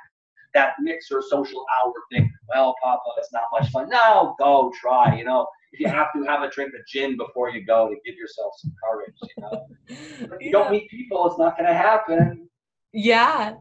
that 0.53 0.73
mixer 0.79 1.21
social 1.27 1.65
hour 1.77 1.93
thing. 2.11 2.31
Well, 2.47 2.75
Papa, 2.81 3.01
it's 3.17 3.31
not 3.31 3.43
much 3.51 3.69
fun. 3.69 3.89
No, 3.89 4.35
go 4.39 4.71
try. 4.79 5.15
You 5.15 5.23
know, 5.23 5.47
if 5.71 5.79
you 5.79 5.87
have 5.87 6.07
to 6.15 6.23
have 6.23 6.41
a 6.41 6.49
drink 6.49 6.73
of 6.73 6.85
gin 6.87 7.17
before 7.17 7.49
you 7.49 7.65
go 7.65 7.89
to 7.89 7.95
give 8.05 8.15
yourself 8.15 8.53
some 8.57 8.73
courage, 8.83 9.15
you 9.21 9.43
know. 9.43 9.67
If 9.89 10.29
you 10.29 10.37
yeah. 10.41 10.51
don't 10.51 10.71
meet 10.71 10.89
people, 10.89 11.27
it's 11.27 11.39
not 11.39 11.57
going 11.57 11.67
to 11.67 11.73
happen. 11.73 12.49
Yeah. 12.93 13.55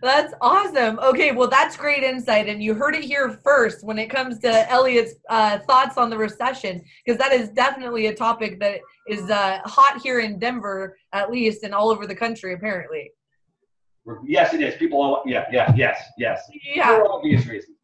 That's 0.00 0.34
awesome. 0.40 0.98
Okay, 1.00 1.32
well, 1.32 1.48
that's 1.48 1.76
great 1.76 2.02
insight. 2.02 2.48
And 2.48 2.62
you 2.62 2.74
heard 2.74 2.94
it 2.94 3.04
here 3.04 3.38
first 3.44 3.84
when 3.84 3.98
it 3.98 4.08
comes 4.08 4.38
to 4.40 4.70
Elliot's 4.70 5.14
uh, 5.28 5.58
thoughts 5.60 5.96
on 5.96 6.10
the 6.10 6.16
recession, 6.16 6.82
because 7.04 7.18
that 7.18 7.32
is 7.32 7.50
definitely 7.50 8.06
a 8.06 8.14
topic 8.14 8.60
that 8.60 8.80
is 9.08 9.30
uh, 9.30 9.60
hot 9.64 10.00
here 10.02 10.20
in 10.20 10.38
Denver, 10.38 10.96
at 11.12 11.30
least, 11.30 11.64
and 11.64 11.74
all 11.74 11.90
over 11.90 12.06
the 12.06 12.14
country, 12.14 12.54
apparently. 12.54 13.10
Yes, 14.24 14.54
it 14.54 14.62
is. 14.62 14.74
People, 14.76 15.22
yeah, 15.26 15.44
yeah, 15.52 15.72
yes, 15.76 16.02
yes. 16.16 16.48
Yeah. 16.74 16.96
For 16.96 17.12
obvious 17.12 17.46
reasons 17.46 17.77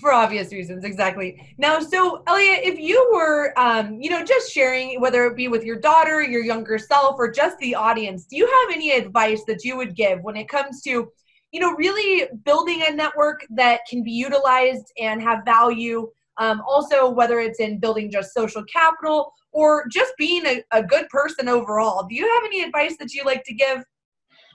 for 0.00 0.12
obvious 0.12 0.52
reasons 0.52 0.84
exactly. 0.84 1.54
Now 1.58 1.80
so 1.80 2.22
elliot 2.26 2.60
if 2.62 2.78
you 2.78 3.10
were 3.12 3.52
um, 3.58 4.00
you 4.00 4.10
know 4.10 4.24
just 4.24 4.50
sharing 4.50 5.00
whether 5.00 5.26
it 5.26 5.36
be 5.36 5.48
with 5.48 5.64
your 5.64 5.78
daughter 5.78 6.22
your 6.22 6.42
younger 6.42 6.78
self 6.78 7.16
or 7.18 7.30
just 7.30 7.58
the 7.58 7.74
audience 7.74 8.24
do 8.24 8.36
you 8.36 8.46
have 8.46 8.74
any 8.74 8.92
advice 8.92 9.42
that 9.46 9.64
you 9.64 9.76
would 9.76 9.94
give 9.94 10.20
when 10.22 10.36
it 10.36 10.48
comes 10.48 10.82
to 10.82 11.10
you 11.52 11.60
know 11.60 11.72
really 11.72 12.26
building 12.44 12.82
a 12.88 12.92
network 12.92 13.44
that 13.50 13.80
can 13.88 14.02
be 14.02 14.12
utilized 14.12 14.92
and 14.98 15.22
have 15.22 15.44
value? 15.44 16.10
Um, 16.38 16.62
also 16.66 17.10
whether 17.10 17.40
it's 17.40 17.60
in 17.60 17.78
building 17.78 18.10
just 18.10 18.32
social 18.32 18.64
capital 18.64 19.34
or 19.52 19.86
just 19.92 20.14
being 20.16 20.46
a, 20.46 20.62
a 20.72 20.82
good 20.82 21.06
person 21.10 21.46
overall 21.46 22.06
do 22.08 22.14
you 22.14 22.26
have 22.26 22.44
any 22.46 22.62
advice 22.62 22.96
that 22.98 23.12
you 23.12 23.22
like 23.24 23.44
to 23.44 23.52
give? 23.52 23.84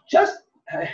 Just 0.10 0.40
uh, 0.74 0.86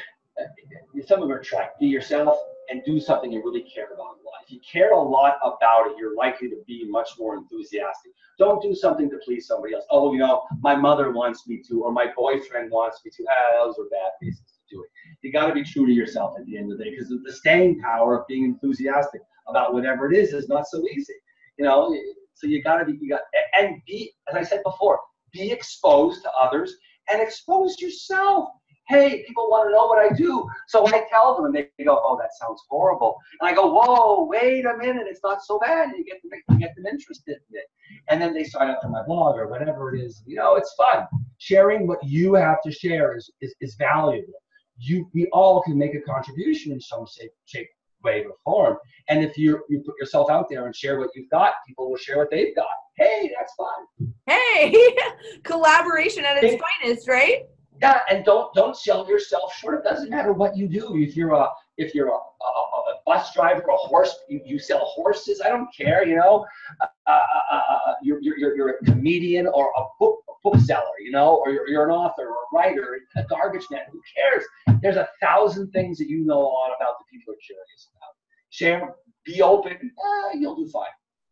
some 1.06 1.24
of 1.24 1.30
are 1.30 1.40
track 1.40 1.80
be 1.80 1.88
yourself 1.88 2.38
and 2.74 2.84
do 2.86 3.00
something 3.00 3.32
you 3.32 3.42
really 3.46 3.62
care 3.62 3.86
about 3.94 4.18
in 4.18 4.26
life. 4.26 4.42
If 4.46 4.52
you 4.52 4.60
care 4.60 4.94
a 4.94 5.00
lot 5.00 5.38
about 5.44 5.92
it, 5.92 5.98
you're 5.98 6.16
likely 6.16 6.50
to 6.50 6.58
be 6.66 6.86
much 6.90 7.12
more 7.20 7.38
enthusiastic. 7.38 8.12
Don't 8.40 8.64
do 8.64 8.74
something 8.74 9.12
to 9.12 9.18
please 9.24 9.46
somebody 9.46 9.76
else. 9.76 9.86
Oh, 9.92 10.12
you 10.12 10.18
know, 10.18 10.42
my 10.60 10.76
mother 10.76 11.12
wants 11.12 11.48
me 11.48 11.62
to, 11.70 11.84
or 11.84 11.92
my 11.92 12.08
boyfriend 12.18 12.72
wants 12.72 13.02
me 13.06 13.12
to. 13.16 13.26
Ah, 13.30 13.64
those 13.64 13.78
are 13.78 13.88
bad 13.92 14.12
reasons 14.24 14.54
to 14.54 14.76
do 14.76 14.84
it. 14.84 14.90
You 15.22 15.32
got 15.32 15.48
to 15.48 15.54
be 15.54 15.64
true 15.64 15.86
to 15.86 15.92
yourself 15.92 16.34
at 16.40 16.48
the 16.48 16.58
end 16.58 16.72
of 16.72 16.80
the 16.80 16.84
day 16.84 16.90
because 16.90 17.10
the 17.10 17.32
staying 17.32 17.80
power 17.80 18.20
of 18.20 18.28
being 18.28 18.46
enthusiastic 18.46 19.22
about 19.48 19.74
whatever 19.76 20.12
it 20.12 20.18
is 20.18 20.34
is 20.34 20.50
not 20.50 20.66
so 20.68 20.84
easy. 20.96 21.14
You 21.60 21.66
know, 21.66 21.96
so 22.34 22.48
you 22.48 22.64
got 22.64 22.78
to 22.78 22.86
be, 22.86 22.98
you 23.00 23.10
got, 23.10 23.22
and 23.60 23.82
be, 23.86 24.12
as 24.28 24.36
I 24.36 24.42
said 24.42 24.64
before, 24.64 25.00
be 25.32 25.52
exposed 25.52 26.24
to 26.24 26.32
others 26.32 26.76
and 27.08 27.22
expose 27.22 27.80
yourself 27.80 28.50
hey, 28.88 29.24
people 29.28 29.50
want 29.50 29.70
to 29.70 29.74
know 29.74 29.88
what 29.88 30.00
I 30.00 30.14
do. 30.16 30.48
So 30.68 30.88
I 30.88 31.06
tell 31.10 31.36
them, 31.36 31.46
and 31.46 31.56
they 31.56 31.84
go, 31.84 32.02
oh, 32.04 32.18
that 32.20 32.32
sounds 32.40 32.62
horrible. 32.70 33.16
And 33.40 33.50
I 33.50 33.54
go, 33.54 33.72
whoa, 33.72 34.26
wait 34.26 34.66
a 34.66 34.78
minute, 34.78 35.06
it's 35.08 35.22
not 35.24 35.44
so 35.44 35.60
bad. 35.60 35.90
And 35.90 35.98
you 35.98 36.06
get 36.06 36.22
them, 36.22 36.40
you 36.50 36.60
get 36.60 36.76
them 36.76 36.86
interested 36.86 37.38
in 37.50 37.58
it. 37.58 37.66
And 38.10 38.22
then 38.22 38.34
they 38.34 38.44
sign 38.44 38.70
up 38.70 38.80
for 38.82 38.90
my 38.90 39.04
blog 39.04 39.38
or 39.38 39.48
whatever 39.48 39.96
it 39.96 40.02
is. 40.02 40.24
You 40.26 40.36
know, 40.36 40.56
it's 40.56 40.74
fun. 40.74 41.06
Sharing 41.38 41.88
what 41.88 42.04
you 42.04 42.34
have 42.36 42.62
to 42.66 42.72
share 42.72 43.18
is, 43.18 43.32
is, 43.42 43.56
is 43.62 43.76
valuable. 43.76 44.34
You, 44.78 45.10
we 45.14 45.28
all 45.32 45.62
can 45.62 45.78
make 45.78 45.96
a 45.96 46.02
contribution 46.02 46.72
in 46.72 46.82
some 46.82 47.06
shape, 47.06 47.32
shape, 47.46 47.68
way, 48.04 48.26
or 48.26 48.34
form. 48.44 48.78
And 49.08 49.24
if 49.24 49.38
you 49.38 49.64
you 49.70 49.82
put 49.86 49.96
yourself 50.00 50.30
out 50.30 50.48
there 50.50 50.66
and 50.66 50.76
share 50.76 51.00
what 51.00 51.10
you've 51.16 51.30
got, 51.30 51.54
people 51.68 51.90
will 51.90 51.98
share 51.98 52.18
what 52.18 52.30
they've 52.32 52.56
got. 52.56 52.66
Hey, 52.98 53.32
that's 53.38 53.54
fun. 53.56 54.14
Hey, 54.28 54.96
collaboration 55.44 56.26
at 56.26 56.44
its 56.44 56.62
finest, 56.82 57.08
right? 57.08 57.44
Yeah, 57.84 58.00
and 58.10 58.24
don't 58.24 58.54
don't 58.54 58.78
sell 58.78 59.06
yourself 59.10 59.54
short. 59.56 59.76
It 59.76 59.84
doesn't 59.84 60.10
matter 60.10 60.32
what 60.32 60.56
you 60.56 60.70
do. 60.70 60.96
If 60.96 61.18
you're 61.18 61.34
a 61.34 61.50
if 61.76 61.94
you're 61.94 62.08
a, 62.08 62.14
a, 62.14 62.16
a 62.16 62.96
bus 63.06 63.34
driver, 63.34 63.60
a 63.60 63.76
horse, 63.76 64.16
you, 64.30 64.40
you 64.46 64.58
sell 64.58 64.80
horses. 64.86 65.42
I 65.44 65.50
don't 65.50 65.68
care. 65.76 66.08
You 66.08 66.16
know, 66.16 66.46
uh, 66.80 66.86
uh, 67.08 67.20
uh, 67.52 67.56
uh 67.56 67.94
you're, 68.02 68.22
you're 68.22 68.56
you're 68.56 68.70
a 68.70 68.86
comedian 68.86 69.48
or 69.48 69.70
a 69.76 69.82
book 70.00 70.20
bookseller. 70.46 70.98
You 71.04 71.12
know, 71.12 71.42
or 71.44 71.52
you're, 71.52 71.68
you're 71.68 71.84
an 71.84 71.92
author 71.92 72.30
or 72.30 72.36
a 72.36 72.56
writer, 72.56 73.00
a 73.18 73.24
garbage 73.24 73.66
man. 73.70 73.82
Who 73.92 74.02
cares? 74.16 74.46
There's 74.82 74.96
a 74.96 75.10
thousand 75.22 75.72
things 75.72 75.98
that 75.98 76.08
you 76.08 76.24
know 76.24 76.40
a 76.40 76.52
lot 76.60 76.70
about 76.80 77.00
that 77.00 77.06
people 77.12 77.34
are 77.34 77.44
curious 77.46 77.90
about. 77.98 78.16
Share, 78.50 78.96
be 79.26 79.42
open. 79.42 79.74
Eh, 79.74 80.38
you'll 80.40 80.56
do 80.56 80.70
fine, 80.70 80.88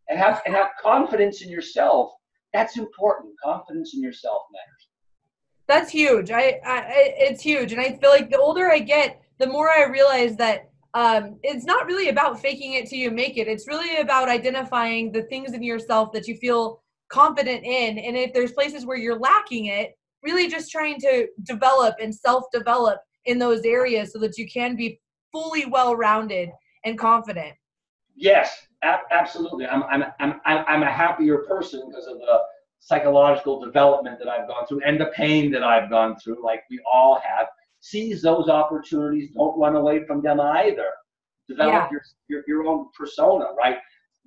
and 0.10 0.20
have 0.20 0.42
and 0.46 0.54
have 0.54 0.72
confidence 0.84 1.44
in 1.44 1.50
yourself. 1.50 2.12
That's 2.52 2.76
important. 2.76 3.36
Confidence 3.42 3.94
in 3.96 4.04
yourself 4.04 4.42
matters. 4.52 4.91
That's 5.72 5.90
huge. 5.90 6.32
I, 6.32 6.60
I 6.66 6.84
it's 7.28 7.42
huge, 7.42 7.72
and 7.72 7.80
I 7.80 7.94
feel 7.94 8.10
like 8.10 8.30
the 8.30 8.38
older 8.38 8.70
I 8.70 8.80
get, 8.80 9.22
the 9.40 9.48
more 9.48 9.70
I 9.70 9.86
realize 9.86 10.36
that 10.36 10.70
um, 10.94 11.40
it's 11.44 11.64
not 11.64 11.86
really 11.86 12.10
about 12.10 12.42
faking 12.42 12.74
it 12.74 12.90
till 12.90 13.00
you 13.00 13.10
make 13.10 13.38
it. 13.38 13.48
It's 13.48 13.70
really 13.70 14.02
about 14.02 14.28
identifying 14.28 15.14
the 15.14 15.24
things 15.24 15.54
in 15.54 15.64
yourself 15.64 16.12
that 16.12 16.28
you 16.28 16.36
feel 16.36 16.84
confident 17.10 17.64
in, 17.64 18.00
and 18.00 18.18
if 18.18 18.34
there's 18.34 18.52
places 18.52 18.86
where 18.86 18.98
you're 18.98 19.18
lacking 19.18 19.68
it, 19.68 19.98
really 20.24 20.50
just 20.50 20.70
trying 20.70 21.00
to 21.00 21.28
develop 21.44 21.96
and 22.02 22.14
self-develop 22.14 23.00
in 23.24 23.40
those 23.40 23.62
areas 23.64 24.12
so 24.12 24.20
that 24.20 24.38
you 24.38 24.50
can 24.52 24.76
be 24.76 25.00
fully 25.32 25.66
well-rounded 25.68 26.50
and 26.84 27.00
confident. 27.00 27.54
Yes, 28.18 28.68
absolutely. 28.84 29.68
I'm 29.68 29.84
I'm 29.84 30.04
I'm 30.20 30.42
I'm 30.46 30.84
a 30.84 30.92
happier 30.92 31.38
person 31.48 31.88
because 31.88 32.08
of 32.08 32.18
the 32.18 32.42
psychological 32.82 33.64
development 33.64 34.18
that 34.20 34.28
I've 34.28 34.48
gone 34.48 34.66
through 34.68 34.82
and 34.86 35.00
the 35.00 35.12
pain 35.16 35.52
that 35.52 35.64
I've 35.64 35.90
gone 35.90 36.18
through, 36.18 36.44
like 36.44 36.64
we 36.70 36.80
all 36.92 37.22
have, 37.24 37.48
seize 37.80 38.22
those 38.22 38.50
opportunities. 38.50 39.30
Don't 39.36 39.58
run 39.58 39.76
away 39.76 40.04
from 40.06 40.22
them 40.22 40.42
either. 40.42 40.88
Develop 41.48 41.74
yeah. 41.74 41.88
your, 41.92 42.02
your, 42.28 42.44
your 42.48 42.68
own 42.68 42.88
persona, 42.98 43.46
right? 43.58 43.78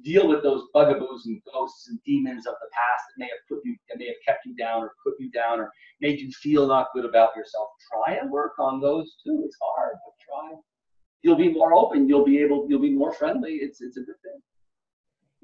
Deal 0.05 0.29
with 0.29 0.43
those 0.43 0.65
bugaboos 0.73 1.27
and 1.27 1.41
ghosts 1.53 1.89
and 1.89 1.99
demons 2.05 2.47
of 2.47 2.55
the 2.61 2.69
past 2.73 3.05
that 3.09 3.25
may 3.25 3.27
have 3.27 3.39
put 3.49 3.61
you, 3.65 3.77
that 3.89 3.99
may 3.99 4.07
have 4.07 4.17
kept 4.27 4.47
you 4.47 4.55
down 4.55 4.83
or 4.83 4.93
put 5.05 5.15
you 5.19 5.31
down 5.31 5.59
or 5.61 5.71
made 6.01 6.21
you 6.21 6.31
feel 6.31 6.67
not 6.67 6.89
good 6.95 7.05
about 7.05 7.35
yourself. 7.37 7.69
Try 7.93 8.15
and 8.17 8.31
work 8.31 8.53
on 8.59 8.81
those 8.81 9.17
too. 9.25 9.43
It's 9.45 9.57
hard, 9.61 9.97
but 10.05 10.15
try. 10.25 10.57
You'll 11.23 11.37
be 11.37 11.53
more 11.53 11.75
open. 11.75 12.09
You'll 12.09 12.25
be 12.25 12.39
able. 12.41 12.67
You'll 12.69 12.81
be 12.81 12.93
more 12.93 13.13
friendly. 13.15 13.55
It's 13.55 13.81
it's 13.81 13.97
a 13.97 14.01
good 14.01 14.21
thing. 14.23 14.41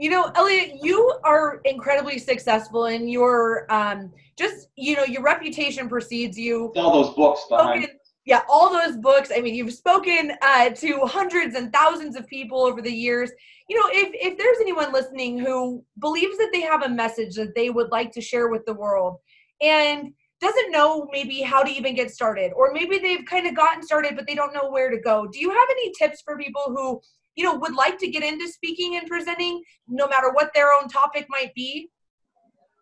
You 0.01 0.09
know, 0.09 0.33
Elliot, 0.35 0.79
you 0.81 1.13
are 1.25 1.61
incredibly 1.67 2.19
successful 2.19 2.87
and 2.87 3.11
your 3.11 3.71
um 3.71 4.11
just, 4.39 4.69
you 4.75 4.97
know, 4.97 5.05
your 5.05 5.23
reputation 5.23 5.91
precedes 5.91 6.39
you. 6.39 6.73
All 6.75 7.03
those 7.03 7.15
books 7.15 7.43
behind. 7.51 7.87
yeah, 8.25 8.41
all 8.49 8.73
those 8.73 8.97
books. 8.97 9.31
I 9.37 9.43
mean, 9.43 9.55
you've 9.55 9.75
spoken 9.75 10.33
uh, 10.41 10.71
to 10.71 11.01
hundreds 11.05 11.55
and 11.55 11.71
thousands 11.71 12.17
of 12.17 12.27
people 12.29 12.63
over 12.63 12.81
the 12.81 12.91
years. 12.91 13.31
You 13.69 13.77
know, 13.79 13.91
if 13.93 14.09
if 14.15 14.39
there's 14.39 14.57
anyone 14.63 14.91
listening 14.91 15.39
who 15.39 15.85
believes 15.99 16.39
that 16.39 16.49
they 16.51 16.63
have 16.63 16.83
a 16.83 16.89
message 16.89 17.35
that 17.35 17.55
they 17.55 17.69
would 17.69 17.91
like 17.91 18.11
to 18.13 18.23
share 18.23 18.49
with 18.49 18.65
the 18.65 18.73
world, 18.73 19.19
and 19.61 20.15
doesn't 20.41 20.73
know 20.73 21.09
maybe 21.13 21.43
how 21.43 21.63
to 21.63 21.71
even 21.71 21.95
get 21.95 22.11
started, 22.11 22.53
or 22.57 22.73
maybe 22.73 22.97
they've 22.97 23.27
kind 23.27 23.47
of 23.47 23.55
gotten 23.55 23.83
started 23.83 24.17
but 24.17 24.27
they 24.27 24.35
don't 24.35 24.55
know 24.55 24.71
where 24.71 24.89
to 24.91 24.99
go. 24.99 25.27
Do 25.31 25.39
you 25.39 25.51
have 25.51 25.69
any 25.71 25.93
tips 25.99 26.23
for 26.25 26.39
people 26.39 26.63
who 26.69 27.03
you 27.37 27.45
know 27.45 27.55
would 27.57 27.75
like 27.75 27.99
to 27.99 28.11
get 28.11 28.23
into 28.23 28.49
speaking 28.49 28.97
and 28.97 29.07
presenting, 29.09 29.63
no 29.89 30.09
matter 30.09 30.31
what 30.33 30.51
their 30.55 30.73
own 30.73 30.89
topic 30.89 31.27
might 31.29 31.55
be? 31.55 31.91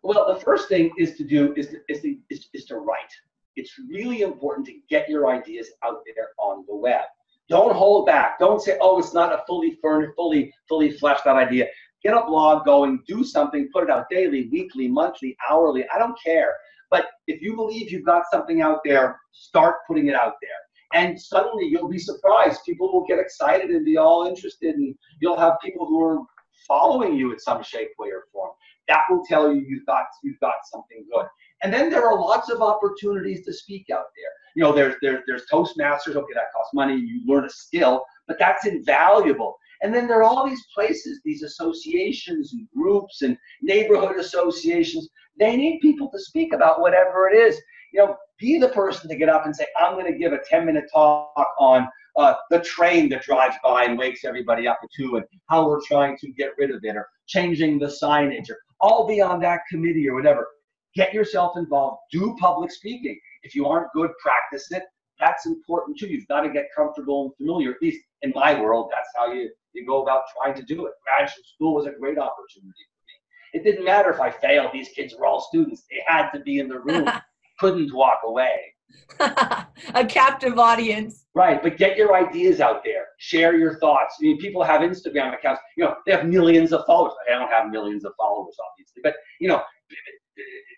Well, 0.03 0.33
the 0.33 0.39
first 0.39 0.69
thing 0.69 0.91
is 0.97 1.17
to 1.17 1.23
do 1.23 1.53
is 1.55 1.67
to, 1.69 1.79
is 1.89 2.01
to, 2.01 2.15
is, 2.29 2.47
is 2.53 2.65
to 2.65 2.77
write 2.77 3.11
it's 3.59 3.77
really 3.89 4.21
important 4.21 4.65
to 4.67 4.73
get 4.89 5.09
your 5.09 5.29
ideas 5.29 5.69
out 5.83 6.01
there 6.05 6.29
on 6.37 6.63
the 6.67 6.75
web. 6.75 7.03
Don't 7.49 7.75
hold 7.75 8.05
back. 8.05 8.39
Don't 8.39 8.61
say, 8.61 8.77
oh, 8.79 8.99
it's 8.99 9.13
not 9.13 9.33
a 9.33 9.43
fully 9.47 9.77
furnished, 9.81 10.13
fully, 10.15 10.53
fully 10.67 10.91
fleshed 10.91 11.25
out 11.27 11.35
idea. 11.35 11.67
Get 12.03 12.13
a 12.15 12.25
blog 12.25 12.63
going, 12.63 13.03
do 13.07 13.23
something, 13.23 13.69
put 13.73 13.83
it 13.83 13.89
out 13.89 14.05
daily, 14.09 14.47
weekly, 14.51 14.87
monthly, 14.87 15.35
hourly. 15.49 15.85
I 15.93 15.99
don't 15.99 16.17
care. 16.23 16.53
But 16.89 17.07
if 17.27 17.41
you 17.41 17.55
believe 17.55 17.91
you've 17.91 18.05
got 18.05 18.23
something 18.31 18.61
out 18.61 18.79
there, 18.85 19.19
start 19.31 19.75
putting 19.87 20.07
it 20.07 20.15
out 20.15 20.35
there. 20.41 20.51
And 20.93 21.19
suddenly 21.19 21.65
you'll 21.67 21.89
be 21.89 21.99
surprised. 21.99 22.61
People 22.65 22.91
will 22.91 23.05
get 23.05 23.19
excited 23.19 23.69
and 23.69 23.85
be 23.85 23.97
all 23.97 24.25
interested, 24.25 24.75
and 24.75 24.95
you'll 25.21 25.39
have 25.39 25.53
people 25.63 25.85
who 25.85 26.01
are 26.03 26.19
following 26.67 27.15
you 27.15 27.31
in 27.31 27.39
some 27.39 27.63
shape, 27.63 27.89
way, 27.99 28.09
or 28.09 28.25
form. 28.31 28.51
That 28.87 29.03
will 29.09 29.23
tell 29.27 29.53
you 29.53 29.61
you've 29.61 29.85
got 29.85 30.05
you've 30.23 30.39
got 30.39 30.55
something 30.71 31.05
good. 31.13 31.25
And 31.61 31.73
then 31.73 31.89
there 31.89 32.07
are 32.07 32.19
lots 32.19 32.49
of 32.49 32.61
opportunities 32.61 33.45
to 33.45 33.53
speak 33.53 33.89
out 33.91 34.05
there. 34.15 34.31
You 34.55 34.63
know, 34.63 34.71
there's 34.71 34.95
there's 35.01 35.21
there's 35.27 35.43
Toastmasters. 35.51 36.15
Okay, 36.15 36.33
that 36.33 36.51
costs 36.55 36.73
money. 36.73 36.95
You 36.95 37.21
learn 37.27 37.45
a 37.45 37.49
skill, 37.49 38.03
but 38.27 38.39
that's 38.39 38.65
invaluable. 38.65 39.57
And 39.81 39.93
then 39.93 40.07
there 40.07 40.19
are 40.19 40.23
all 40.23 40.47
these 40.47 40.65
places, 40.73 41.21
these 41.23 41.43
associations 41.43 42.53
and 42.53 42.67
groups 42.75 43.21
and 43.21 43.37
neighborhood 43.61 44.17
associations. 44.17 45.07
They 45.39 45.55
need 45.55 45.79
people 45.79 46.09
to 46.11 46.19
speak 46.19 46.53
about 46.53 46.81
whatever 46.81 47.29
it 47.29 47.37
is. 47.37 47.61
You 47.93 47.99
know, 47.99 48.17
be 48.39 48.57
the 48.57 48.69
person 48.69 49.09
to 49.09 49.15
get 49.15 49.29
up 49.29 49.45
and 49.45 49.55
say, 49.55 49.65
I'm 49.79 49.93
going 49.93 50.11
to 50.11 50.17
give 50.17 50.33
a 50.33 50.39
10 50.49 50.65
minute 50.65 50.85
talk 50.91 51.47
on 51.59 51.87
uh, 52.17 52.33
the 52.49 52.59
train 52.61 53.09
that 53.09 53.23
drives 53.23 53.55
by 53.63 53.83
and 53.83 53.97
wakes 53.97 54.25
everybody 54.25 54.67
up 54.67 54.79
at 54.83 54.89
two 54.95 55.17
and 55.17 55.25
how 55.47 55.67
we're 55.67 55.81
trying 55.85 56.17
to 56.17 56.31
get 56.31 56.51
rid 56.57 56.71
of 56.71 56.83
it 56.83 56.95
or 56.95 57.07
changing 57.27 57.79
the 57.79 57.85
signage 57.85 58.49
or 58.49 58.57
all 58.81 59.07
be 59.07 59.21
on 59.21 59.39
that 59.39 59.61
committee 59.69 60.07
or 60.09 60.15
whatever 60.15 60.47
get 60.95 61.13
yourself 61.13 61.57
involved, 61.57 61.99
do 62.11 62.35
public 62.39 62.71
speaking. 62.71 63.19
If 63.43 63.55
you 63.55 63.65
aren't 63.67 63.91
good, 63.93 64.11
practice 64.21 64.71
it. 64.71 64.83
That's 65.19 65.45
important 65.45 65.97
too. 65.97 66.07
You've 66.07 66.27
got 66.27 66.41
to 66.41 66.49
get 66.49 66.67
comfortable 66.75 67.23
and 67.25 67.35
familiar. 67.35 67.71
At 67.71 67.81
least 67.81 68.01
in 68.21 68.31
my 68.35 68.59
world, 68.59 68.89
that's 68.91 69.09
how 69.15 69.31
you, 69.33 69.49
you 69.73 69.85
go 69.85 70.01
about 70.01 70.23
trying 70.37 70.55
to 70.55 70.63
do 70.63 70.85
it. 70.85 70.93
Graduate 71.03 71.45
school 71.45 71.75
was 71.75 71.85
a 71.85 71.91
great 71.91 72.17
opportunity 72.17 72.83
for 72.89 73.01
me. 73.05 73.59
It 73.59 73.63
didn't 73.63 73.85
matter 73.85 74.09
if 74.09 74.19
I 74.19 74.31
failed. 74.31 74.71
These 74.73 74.89
kids 74.89 75.15
were 75.17 75.25
all 75.25 75.41
students. 75.41 75.83
They 75.89 76.01
had 76.07 76.31
to 76.31 76.39
be 76.39 76.59
in 76.59 76.67
the 76.67 76.79
room. 76.79 77.09
Couldn't 77.59 77.93
walk 77.93 78.19
away. 78.25 78.73
a 79.19 80.05
captive 80.07 80.57
audience. 80.57 81.25
Right, 81.35 81.61
but 81.61 81.77
get 81.77 81.97
your 81.97 82.15
ideas 82.15 82.59
out 82.59 82.83
there. 82.83 83.05
Share 83.17 83.55
your 83.57 83.79
thoughts. 83.79 84.15
I 84.19 84.23
mean, 84.23 84.37
people 84.39 84.63
have 84.63 84.81
Instagram 84.81 85.33
accounts. 85.33 85.61
You 85.77 85.85
know, 85.85 85.95
they 86.05 86.11
have 86.11 86.25
millions 86.25 86.73
of 86.73 86.85
followers. 86.85 87.13
I 87.29 87.37
don't 87.37 87.51
have 87.51 87.69
millions 87.69 88.05
of 88.05 88.13
followers, 88.17 88.55
obviously, 88.71 89.01
but 89.03 89.15
you 89.39 89.47
know, 89.47 89.61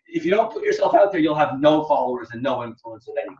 if 0.08 0.26
you 0.26 0.32
don't 0.32 0.52
put 0.52 0.63
yourself 0.63 0.94
out 0.94 1.12
there, 1.12 1.22
you'll 1.22 1.36
have 1.36 1.60
no 1.60 1.86
followers 1.86 2.30
and 2.32 2.41
no 2.41 2.63
influence 2.63 3.08
of 3.08 3.15
any 3.17 3.36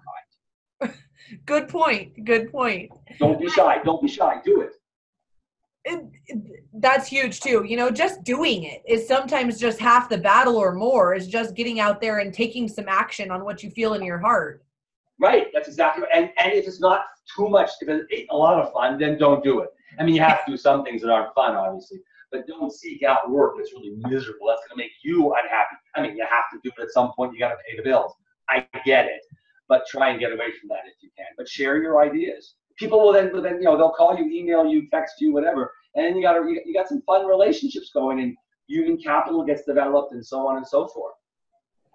kind. 0.90 0.94
Good 1.46 1.68
point. 1.68 2.24
Good 2.26 2.52
point. 2.52 2.92
Don't 3.20 3.40
be 3.40 3.50
shy. 3.50 3.80
Don't 3.84 4.02
be 4.02 4.08
shy. 4.08 4.42
Do 4.44 4.62
it. 4.62 4.74
It, 5.84 6.06
it, 6.28 6.66
that's 6.74 7.08
huge 7.08 7.40
too. 7.40 7.64
You 7.68 7.76
know, 7.78 7.90
just 7.90 8.24
doing 8.24 8.64
it 8.64 8.84
is 8.88 9.08
sometimes 9.08 9.60
just 9.60 9.80
half 9.80 10.10
the 10.10 10.18
battle 10.18 10.58
or 10.58 10.74
more 10.74 11.16
is 11.16 11.28
just 11.28 11.56
getting 11.56 11.80
out 11.80 12.00
there 12.00 12.20
and 12.20 12.34
taking 12.34 12.68
some 12.68 12.86
action 12.88 13.32
on 13.32 13.44
what 13.44 13.64
you 13.64 13.72
feel 13.72 13.96
in 13.96 14.04
your 14.04 14.20
heart. 14.20 14.64
Right. 15.20 15.48
That's 15.54 15.68
exactly 15.68 16.04
right. 16.04 16.12
And, 16.14 16.30
and 16.38 16.54
if 16.54 16.68
it's 16.68 16.80
not 16.80 17.06
too 17.36 17.50
much, 17.50 17.70
if 17.82 17.90
it's 17.90 18.28
a 18.30 18.36
lot 18.36 18.60
of 18.60 18.72
fun, 18.74 19.00
then 19.00 19.18
don't 19.18 19.44
do 19.44 19.60
it. 19.62 19.70
I 20.00 20.04
mean, 20.04 20.16
you 20.16 20.22
have 20.22 20.46
to 20.46 20.52
do 20.52 20.58
some 20.58 20.84
things 20.84 21.02
that 21.02 21.12
aren't 21.12 21.34
fun, 21.34 21.56
obviously, 21.56 22.00
but 22.32 22.48
don't 22.48 22.72
seek 22.72 23.04
out 23.04 23.30
work 23.30 23.56
that's 23.58 23.74
really 23.74 23.92
miserable. 23.98 24.48
That's 24.48 24.62
going 24.68 24.78
to 24.78 24.78
make 24.78 24.92
you 25.04 25.34
unhappy. 25.34 25.76
I 25.96 26.02
mean, 26.02 26.16
you 26.16 26.26
have 26.30 26.46
to 26.54 26.60
do 26.64 26.72
it 26.78 26.82
at 26.82 26.92
some 26.92 27.12
point. 27.14 27.34
You 27.34 27.40
got 27.40 27.50
to 27.50 27.58
pay 27.68 27.76
the 27.76 27.84
bills. 27.84 28.14
I 28.50 28.66
get 28.86 29.06
it, 29.06 29.22
but 29.68 29.86
try 29.88 30.10
and 30.10 30.20
get 30.20 30.32
away 30.32 30.52
from 30.60 30.70
that 30.70 30.82
if 30.86 31.02
you 31.02 31.10
can. 31.18 31.28
But 31.38 31.48
share 31.48 31.82
your 31.82 32.02
ideas. 32.02 32.56
People 32.82 33.00
will 33.00 33.14
then, 33.14 33.32
will 33.32 33.44
then 33.44 33.58
you 33.58 33.66
know, 33.66 33.78
they'll 33.78 33.92
call 33.92 34.18
you, 34.18 34.26
email 34.26 34.66
you, 34.66 34.90
text 34.90 35.22
you, 35.22 35.32
whatever, 35.32 35.72
and 35.94 36.04
then 36.04 36.16
you 36.16 36.24
got 36.24 36.36
you 36.44 36.74
got 36.74 36.88
some 36.88 37.04
fun 37.04 37.28
relationships 37.28 37.92
going, 37.94 38.20
and 38.20 38.36
human 38.68 38.98
capital 38.98 39.46
gets 39.46 39.64
developed, 39.66 40.14
and 40.14 40.26
so 40.26 40.48
on 40.48 40.58
and 40.58 40.68
so 40.68 40.88
forth. 40.88 41.14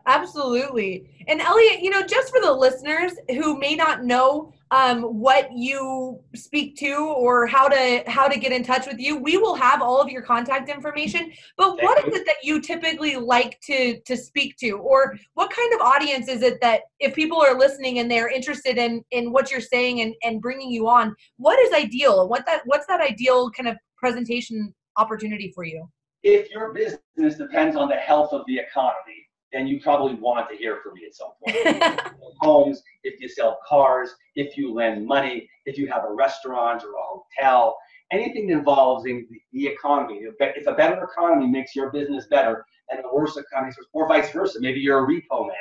Absolutely. 0.07 1.25
And 1.27 1.41
Elliot, 1.41 1.81
you 1.83 1.91
know, 1.91 2.03
just 2.03 2.33
for 2.33 2.41
the 2.41 2.53
listeners 2.53 3.13
who 3.29 3.59
may 3.59 3.75
not 3.75 4.05
know 4.05 4.53
um, 4.71 5.03
what 5.03 5.51
you 5.53 6.21
speak 6.37 6.77
to 6.77 6.95
or 6.95 7.47
how 7.47 7.69
to 7.69 8.05
how 8.07 8.29
to 8.29 8.39
get 8.39 8.53
in 8.53 8.63
touch 8.63 8.87
with 8.87 9.01
you, 9.01 9.17
we 9.17 9.37
will 9.37 9.57
have 9.57 9.83
all 9.83 10.01
of 10.01 10.09
your 10.09 10.23
contact 10.23 10.69
information. 10.69 11.33
But 11.57 11.83
what 11.83 12.07
is 12.07 12.15
it 12.15 12.27
that 12.27 12.37
you 12.45 12.61
typically 12.61 13.17
like 13.17 13.61
to 13.63 14.01
to 14.01 14.17
speak 14.17 14.57
to, 14.59 14.73
or 14.73 15.17
what 15.35 15.51
kind 15.51 15.75
of 15.75 15.81
audience 15.81 16.29
is 16.29 16.43
it 16.43 16.61
that 16.61 16.83
if 17.01 17.15
people 17.15 17.41
are 17.41 17.59
listening 17.59 17.99
and 17.99 18.09
they're 18.09 18.29
interested 18.29 18.79
in 18.79 19.05
in 19.11 19.33
what 19.33 19.51
you're 19.51 19.61
saying 19.61 20.03
and 20.03 20.15
and 20.23 20.41
bringing 20.41 20.71
you 20.71 20.89
on, 20.89 21.17
what 21.37 21.59
is 21.59 21.73
ideal? 21.73 22.29
What 22.29 22.47
that 22.47 22.63
what's 22.67 22.87
that 22.87 23.01
ideal 23.01 23.51
kind 23.51 23.69
of 23.69 23.77
presentation 23.97 24.73
opportunity 24.97 25.53
for 25.53 25.65
you? 25.65 25.89
If 26.23 26.51
your 26.51 26.73
business 26.73 27.37
depends 27.37 27.77
on 27.77 27.89
the 27.89 27.97
health 27.97 28.33
of 28.33 28.43
the 28.49 28.59
economy 28.59 29.26
then 29.53 29.67
you 29.67 29.81
probably 29.81 30.15
want 30.15 30.49
to 30.51 30.57
hear 30.57 30.81
from 30.83 30.95
me 30.95 31.07
at 31.07 31.15
some 31.15 31.31
point. 31.45 32.01
homes, 32.41 32.83
if 33.05 33.21
you 33.21 33.29
sell 33.29 33.59
cars, 33.67 34.11
if 34.35 34.57
you 34.57 34.73
lend 34.75 35.07
money, 35.07 35.49
if 35.65 35.79
you 35.79 35.87
have 35.89 36.05
a 36.05 36.13
restaurant 36.13 36.83
or 36.83 36.91
a 36.91 37.03
hotel, 37.03 37.77
anything 38.13 38.47
that 38.49 38.55
involves 38.55 39.07
in 39.07 39.27
the 39.53 39.67
economy. 39.67 40.21
If 40.39 40.67
a 40.67 40.73
better 40.73 41.03
economy 41.03 41.47
makes 41.47 41.75
your 41.75 41.91
business 41.91 42.27
better 42.29 42.65
and 42.91 43.01
a 43.01 43.15
worse 43.15 43.37
economy, 43.37 43.73
or 43.93 44.09
vice 44.09 44.31
versa, 44.33 44.59
maybe 44.61 44.81
you're 44.81 45.05
a 45.05 45.09
repo 45.09 45.43
man 45.47 45.57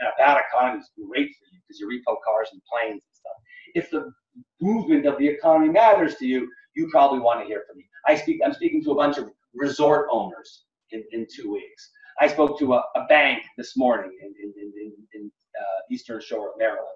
and 0.00 0.08
a 0.08 0.12
bad 0.18 0.40
economy 0.48 0.80
is 0.80 0.90
great 0.96 1.28
for 1.36 1.46
you 1.52 1.60
because 1.66 1.80
you 1.80 1.88
repo 1.88 2.16
cars 2.24 2.48
and 2.52 2.62
planes 2.70 3.02
and 3.02 3.14
stuff. 3.14 3.32
If 3.74 3.90
the 3.90 4.12
movement 4.60 5.06
of 5.06 5.18
the 5.18 5.26
economy 5.26 5.70
matters 5.70 6.16
to 6.16 6.26
you, 6.26 6.48
you 6.74 6.88
probably 6.90 7.18
want 7.18 7.40
to 7.40 7.46
hear 7.46 7.64
from 7.68 7.78
me. 7.78 7.84
I 8.06 8.14
speak. 8.14 8.40
I'm 8.44 8.52
speaking 8.52 8.82
to 8.84 8.92
a 8.92 8.94
bunch 8.94 9.18
of 9.18 9.30
resort 9.54 10.06
owners 10.10 10.64
in, 10.92 11.02
in 11.12 11.26
two 11.34 11.52
weeks. 11.52 11.90
I 12.20 12.26
spoke 12.26 12.58
to 12.58 12.74
a, 12.74 12.82
a 12.96 13.06
bank 13.08 13.42
this 13.56 13.76
morning 13.76 14.16
in, 14.20 14.34
in, 14.42 14.52
in, 14.56 14.92
in 15.14 15.30
uh, 15.58 15.80
Eastern 15.90 16.20
Shore 16.20 16.50
of 16.50 16.58
Maryland. 16.58 16.86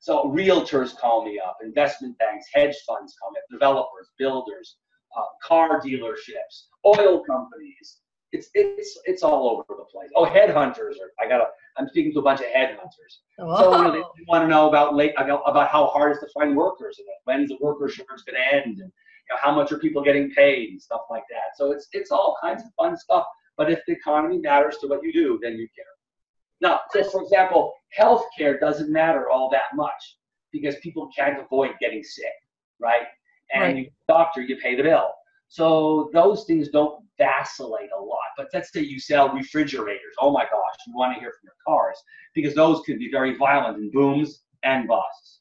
So 0.00 0.24
realtors 0.26 0.96
call 0.96 1.24
me 1.24 1.40
up, 1.44 1.56
investment 1.62 2.16
banks, 2.18 2.46
hedge 2.52 2.76
funds 2.86 3.14
call 3.20 3.32
me 3.32 3.38
up, 3.38 3.44
developers, 3.50 4.10
builders, 4.18 4.76
uh, 5.16 5.22
car 5.42 5.80
dealerships, 5.80 6.66
oil 6.86 7.24
companies. 7.24 7.98
It's 8.30 8.50
it's 8.52 8.98
it's 9.06 9.22
all 9.22 9.48
over 9.48 9.64
the 9.68 9.86
place. 9.90 10.10
Oh, 10.14 10.26
headhunters 10.26 10.96
are. 11.00 11.10
I 11.18 11.26
got. 11.26 11.48
I'm 11.78 11.88
speaking 11.88 12.12
to 12.12 12.18
a 12.18 12.22
bunch 12.22 12.40
of 12.40 12.46
headhunters. 12.46 13.20
Whoa. 13.38 13.56
So 13.56 13.76
you 13.78 13.84
know, 13.84 13.92
they, 13.92 14.24
want 14.28 14.44
to 14.44 14.48
know 14.48 14.68
about 14.68 14.94
late 14.94 15.14
about 15.16 15.70
how 15.70 15.86
hard 15.86 16.12
it 16.12 16.16
is 16.16 16.20
to 16.20 16.28
find 16.38 16.54
workers 16.54 16.98
and 16.98 17.06
when's 17.24 17.48
the 17.48 17.56
worker 17.60 17.86
insurance 17.86 18.22
going 18.22 18.36
to 18.36 18.54
end 18.54 18.78
and 18.78 18.92
you 18.92 19.30
know, 19.30 19.38
how 19.40 19.54
much 19.54 19.72
are 19.72 19.78
people 19.78 20.02
getting 20.02 20.30
paid 20.32 20.68
and 20.68 20.80
stuff 20.80 21.02
like 21.10 21.24
that. 21.30 21.56
So 21.56 21.72
it's 21.72 21.88
it's 21.92 22.10
all 22.10 22.36
kinds 22.42 22.62
of 22.62 22.68
fun 22.76 22.98
stuff. 22.98 23.24
But 23.58 23.70
if 23.70 23.80
the 23.86 23.92
economy 23.92 24.38
matters 24.38 24.78
to 24.78 24.86
what 24.86 25.02
you 25.02 25.12
do, 25.12 25.38
then 25.42 25.54
you 25.54 25.68
care. 25.76 25.84
Now, 26.60 26.80
so 26.92 27.04
for 27.10 27.22
example, 27.22 27.74
healthcare 27.98 28.58
doesn't 28.58 28.90
matter 28.90 29.28
all 29.28 29.50
that 29.50 29.74
much 29.74 30.16
because 30.52 30.76
people 30.76 31.10
can't 31.14 31.40
avoid 31.40 31.72
getting 31.80 32.02
sick, 32.02 32.32
right? 32.80 33.06
And 33.52 33.62
right. 33.62 33.76
you 33.76 33.90
doctor, 34.08 34.40
you 34.40 34.56
pay 34.56 34.76
the 34.76 34.82
bill. 34.82 35.10
So 35.48 36.10
those 36.12 36.44
things 36.44 36.68
don't 36.68 37.02
vacillate 37.16 37.90
a 37.96 38.00
lot. 38.00 38.18
But 38.36 38.48
let's 38.52 38.72
say 38.72 38.80
you 38.80 39.00
sell 39.00 39.34
refrigerators. 39.34 40.14
Oh 40.20 40.30
my 40.30 40.44
gosh, 40.44 40.76
you 40.86 40.94
want 40.94 41.14
to 41.14 41.20
hear 41.20 41.32
from 41.40 41.46
your 41.48 41.54
cars 41.66 41.96
because 42.34 42.54
those 42.54 42.82
could 42.82 42.98
be 42.98 43.10
very 43.10 43.36
violent 43.36 43.78
in 43.78 43.90
booms 43.90 44.42
and 44.62 44.86
busts. 44.86 45.40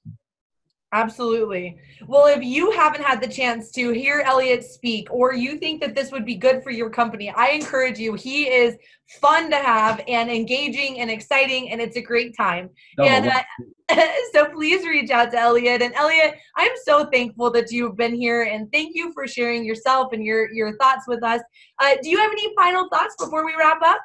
Absolutely. 0.94 1.78
Well, 2.08 2.28
if 2.28 2.42
you 2.42 2.72
haven't 2.72 3.04
had 3.04 3.22
the 3.22 3.28
chance 3.28 3.72
to 3.72 3.92
hear 3.92 4.24
Elliot 4.26 4.64
speak 4.64 5.10
or 5.12 5.34
you 5.34 5.58
think 5.58 5.82
that 5.82 5.96
this 5.96 6.12
would 6.14 6.26
be 6.26 6.36
good 6.36 6.64
for 6.64 6.72
your 6.72 6.90
company, 6.90 7.30
I 7.30 7.50
encourage 7.50 8.00
you. 8.00 8.14
He 8.14 8.46
is 8.46 8.78
fun 9.20 9.50
to 9.50 9.58
have 9.58 10.02
and 10.08 10.32
engaging 10.32 11.00
and 11.02 11.12
exciting, 11.12 11.72
and 11.72 11.82
it's 11.82 11.98
a 11.98 12.02
great 12.02 12.38
time. 12.38 12.70
Oh, 13.00 13.04
and 13.04 13.28
uh, 13.28 14.02
so 14.34 14.46
please 14.46 14.86
reach 14.88 15.12
out 15.12 15.32
to 15.32 15.38
Elliot. 15.38 15.82
And 15.82 15.94
Elliot, 15.94 16.36
I'm 16.56 16.72
so 16.86 17.06
thankful 17.12 17.52
that 17.52 17.70
you've 17.70 17.98
been 17.98 18.16
here 18.16 18.44
and 18.44 18.72
thank 18.72 18.96
you 18.96 19.12
for 19.14 19.28
sharing 19.28 19.66
yourself 19.66 20.14
and 20.14 20.24
your, 20.24 20.50
your 20.54 20.78
thoughts 20.78 21.06
with 21.06 21.22
us. 21.22 21.42
Uh, 21.80 21.96
do 22.02 22.10
you 22.10 22.18
have 22.18 22.32
any 22.32 22.56
final 22.56 22.88
thoughts 22.88 23.16
before 23.20 23.46
we 23.46 23.54
wrap 23.58 23.82
up? 23.82 24.00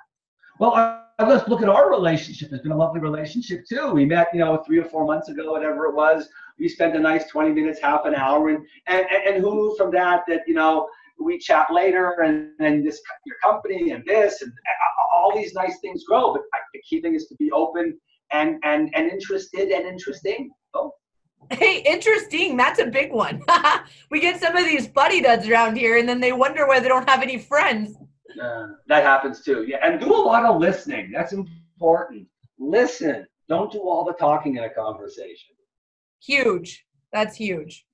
Well, 0.58 0.74
I 0.74 1.02
let's 1.28 1.48
look 1.48 1.62
at 1.62 1.68
our 1.68 1.90
relationship. 1.90 2.52
It's 2.52 2.62
been 2.62 2.72
a 2.72 2.76
lovely 2.76 3.00
relationship 3.00 3.64
too. 3.68 3.92
We 3.92 4.04
met, 4.04 4.28
you 4.32 4.40
know, 4.40 4.62
three 4.66 4.78
or 4.78 4.84
four 4.84 5.04
months 5.04 5.28
ago, 5.28 5.52
whatever 5.52 5.86
it 5.86 5.94
was. 5.94 6.28
We 6.62 6.68
spent 6.68 6.94
a 6.94 7.00
nice 7.00 7.26
20 7.26 7.50
minutes, 7.50 7.80
half 7.80 8.04
an 8.04 8.14
hour, 8.14 8.50
and 8.50 8.64
and, 8.86 9.04
and 9.10 9.42
who 9.42 9.54
knew 9.56 9.74
from 9.76 9.90
that 9.90 10.22
that 10.28 10.42
you 10.46 10.54
know 10.54 10.88
we 11.18 11.36
chat 11.36 11.66
later 11.72 12.20
and 12.20 12.52
and 12.60 12.86
this 12.86 13.00
your 13.26 13.36
company 13.42 13.90
and 13.90 14.04
this 14.06 14.42
and 14.42 14.52
all 15.12 15.34
these 15.34 15.54
nice 15.54 15.80
things 15.80 16.04
grow. 16.04 16.32
But 16.32 16.42
the 16.72 16.80
key 16.88 17.00
thing 17.02 17.16
is 17.16 17.26
to 17.26 17.34
be 17.34 17.50
open 17.50 17.98
and 18.30 18.60
and 18.62 18.90
and 18.94 19.10
interested 19.10 19.70
and 19.70 19.86
interesting. 19.86 20.50
Oh. 20.72 20.92
Hey, 21.50 21.82
interesting. 21.84 22.56
That's 22.56 22.78
a 22.78 22.86
big 22.86 23.12
one. 23.12 23.42
we 24.12 24.20
get 24.20 24.40
some 24.40 24.56
of 24.56 24.64
these 24.64 24.86
buddy 24.86 25.20
duds 25.20 25.48
around 25.48 25.76
here, 25.76 25.98
and 25.98 26.08
then 26.08 26.20
they 26.20 26.30
wonder 26.30 26.68
why 26.68 26.78
they 26.78 26.86
don't 26.86 27.10
have 27.10 27.22
any 27.22 27.38
friends. 27.38 27.96
Uh, 28.40 28.68
that 28.86 29.02
happens 29.02 29.42
too. 29.42 29.64
Yeah, 29.66 29.78
and 29.82 29.98
do 29.98 30.14
a 30.14 30.24
lot 30.32 30.44
of 30.44 30.60
listening. 30.60 31.10
That's 31.12 31.32
important. 31.32 32.28
Listen. 32.60 33.26
Don't 33.48 33.72
do 33.72 33.80
all 33.80 34.04
the 34.04 34.12
talking 34.12 34.56
in 34.56 34.62
a 34.62 34.70
conversation. 34.70 35.51
Huge. 36.24 36.84
That's 37.12 37.36
huge. 37.36 37.84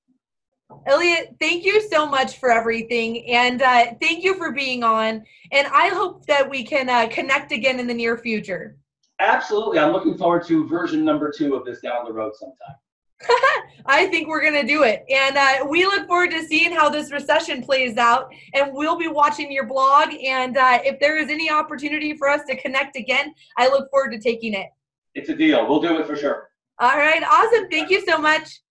Elliot, 0.85 1.35
thank 1.39 1.65
you 1.65 1.81
so 1.89 2.05
much 2.05 2.37
for 2.37 2.51
everything, 2.51 3.27
and 3.27 3.61
uh, 3.61 3.85
thank 3.99 4.23
you 4.23 4.35
for 4.35 4.51
being 4.51 4.83
on. 4.83 5.23
And 5.51 5.67
I 5.67 5.87
hope 5.87 6.27
that 6.27 6.47
we 6.47 6.63
can 6.63 6.89
uh, 6.89 7.07
connect 7.07 7.51
again 7.51 7.79
in 7.79 7.87
the 7.87 7.93
near 7.93 8.19
future. 8.19 8.77
Absolutely, 9.19 9.79
I'm 9.79 9.91
looking 9.91 10.15
forward 10.15 10.45
to 10.45 10.67
version 10.67 11.03
number 11.03 11.33
two 11.35 11.55
of 11.55 11.65
this 11.65 11.81
down 11.81 12.05
the 12.05 12.13
road 12.13 12.35
sometime. 12.35 12.75
I 13.85 14.07
think 14.07 14.27
we're 14.27 14.41
going 14.41 14.61
to 14.61 14.65
do 14.65 14.83
it. 14.83 15.03
And 15.09 15.35
uh, 15.35 15.65
we 15.67 15.85
look 15.85 16.07
forward 16.07 16.31
to 16.31 16.45
seeing 16.45 16.71
how 16.71 16.87
this 16.89 17.11
recession 17.11 17.61
plays 17.61 17.97
out. 17.97 18.31
And 18.53 18.71
we'll 18.71 18.97
be 18.97 19.07
watching 19.07 19.51
your 19.51 19.65
blog. 19.65 20.13
And 20.23 20.55
uh, 20.55 20.79
if 20.85 20.99
there 21.01 21.17
is 21.17 21.29
any 21.29 21.51
opportunity 21.51 22.15
for 22.15 22.29
us 22.29 22.41
to 22.47 22.55
connect 22.61 22.95
again, 22.95 23.33
I 23.57 23.67
look 23.67 23.89
forward 23.89 24.11
to 24.11 24.19
taking 24.19 24.53
it. 24.53 24.67
It's 25.15 25.29
a 25.29 25.35
deal. 25.35 25.67
We'll 25.67 25.81
do 25.81 25.99
it 25.99 26.07
for 26.07 26.15
sure. 26.15 26.48
All 26.79 26.97
right. 26.97 27.23
Awesome. 27.23 27.67
Thank 27.69 27.89
you 27.89 28.05
so 28.05 28.17
much. 28.17 28.61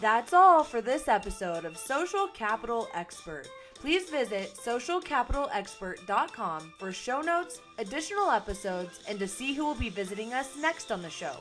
That's 0.00 0.32
all 0.32 0.62
for 0.62 0.80
this 0.80 1.08
episode 1.08 1.64
of 1.64 1.76
Social 1.76 2.28
Capital 2.28 2.86
Expert. 2.94 3.48
Please 3.74 4.08
visit 4.08 4.54
socialcapitalexpert.com 4.54 6.72
for 6.78 6.92
show 6.92 7.20
notes, 7.20 7.60
additional 7.78 8.30
episodes, 8.30 9.00
and 9.08 9.18
to 9.18 9.26
see 9.26 9.54
who 9.54 9.64
will 9.64 9.74
be 9.74 9.88
visiting 9.88 10.32
us 10.32 10.56
next 10.56 10.92
on 10.92 11.02
the 11.02 11.10
show. 11.10 11.34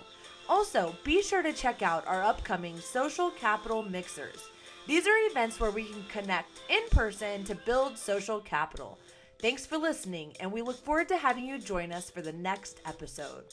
Also, 0.50 0.96
be 1.04 1.22
sure 1.22 1.44
to 1.44 1.54
check 1.54 1.84
out 1.84 2.08
our 2.08 2.24
upcoming 2.24 2.80
Social 2.80 3.30
Capital 3.32 3.84
Mixers. 3.84 4.50
These 4.88 5.06
are 5.06 5.28
events 5.30 5.60
where 5.60 5.72
we 5.72 5.84
can 5.84 6.06
connect 6.06 6.62
in 6.70 6.88
person 6.92 7.44
to 7.44 7.56
build 7.56 7.98
social 7.98 8.40
capital. 8.40 8.98
Thanks 9.40 9.68
for 9.68 9.78
listening, 9.78 10.34
and 10.40 10.52
we 10.52 10.64
look 10.64 10.84
forward 10.84 11.10
to 11.10 11.18
having 11.18 11.46
you 11.46 11.60
join 11.60 11.92
us 11.92 12.10
for 12.10 12.24
the 12.24 12.34
next 12.34 12.82
episode. 12.88 13.44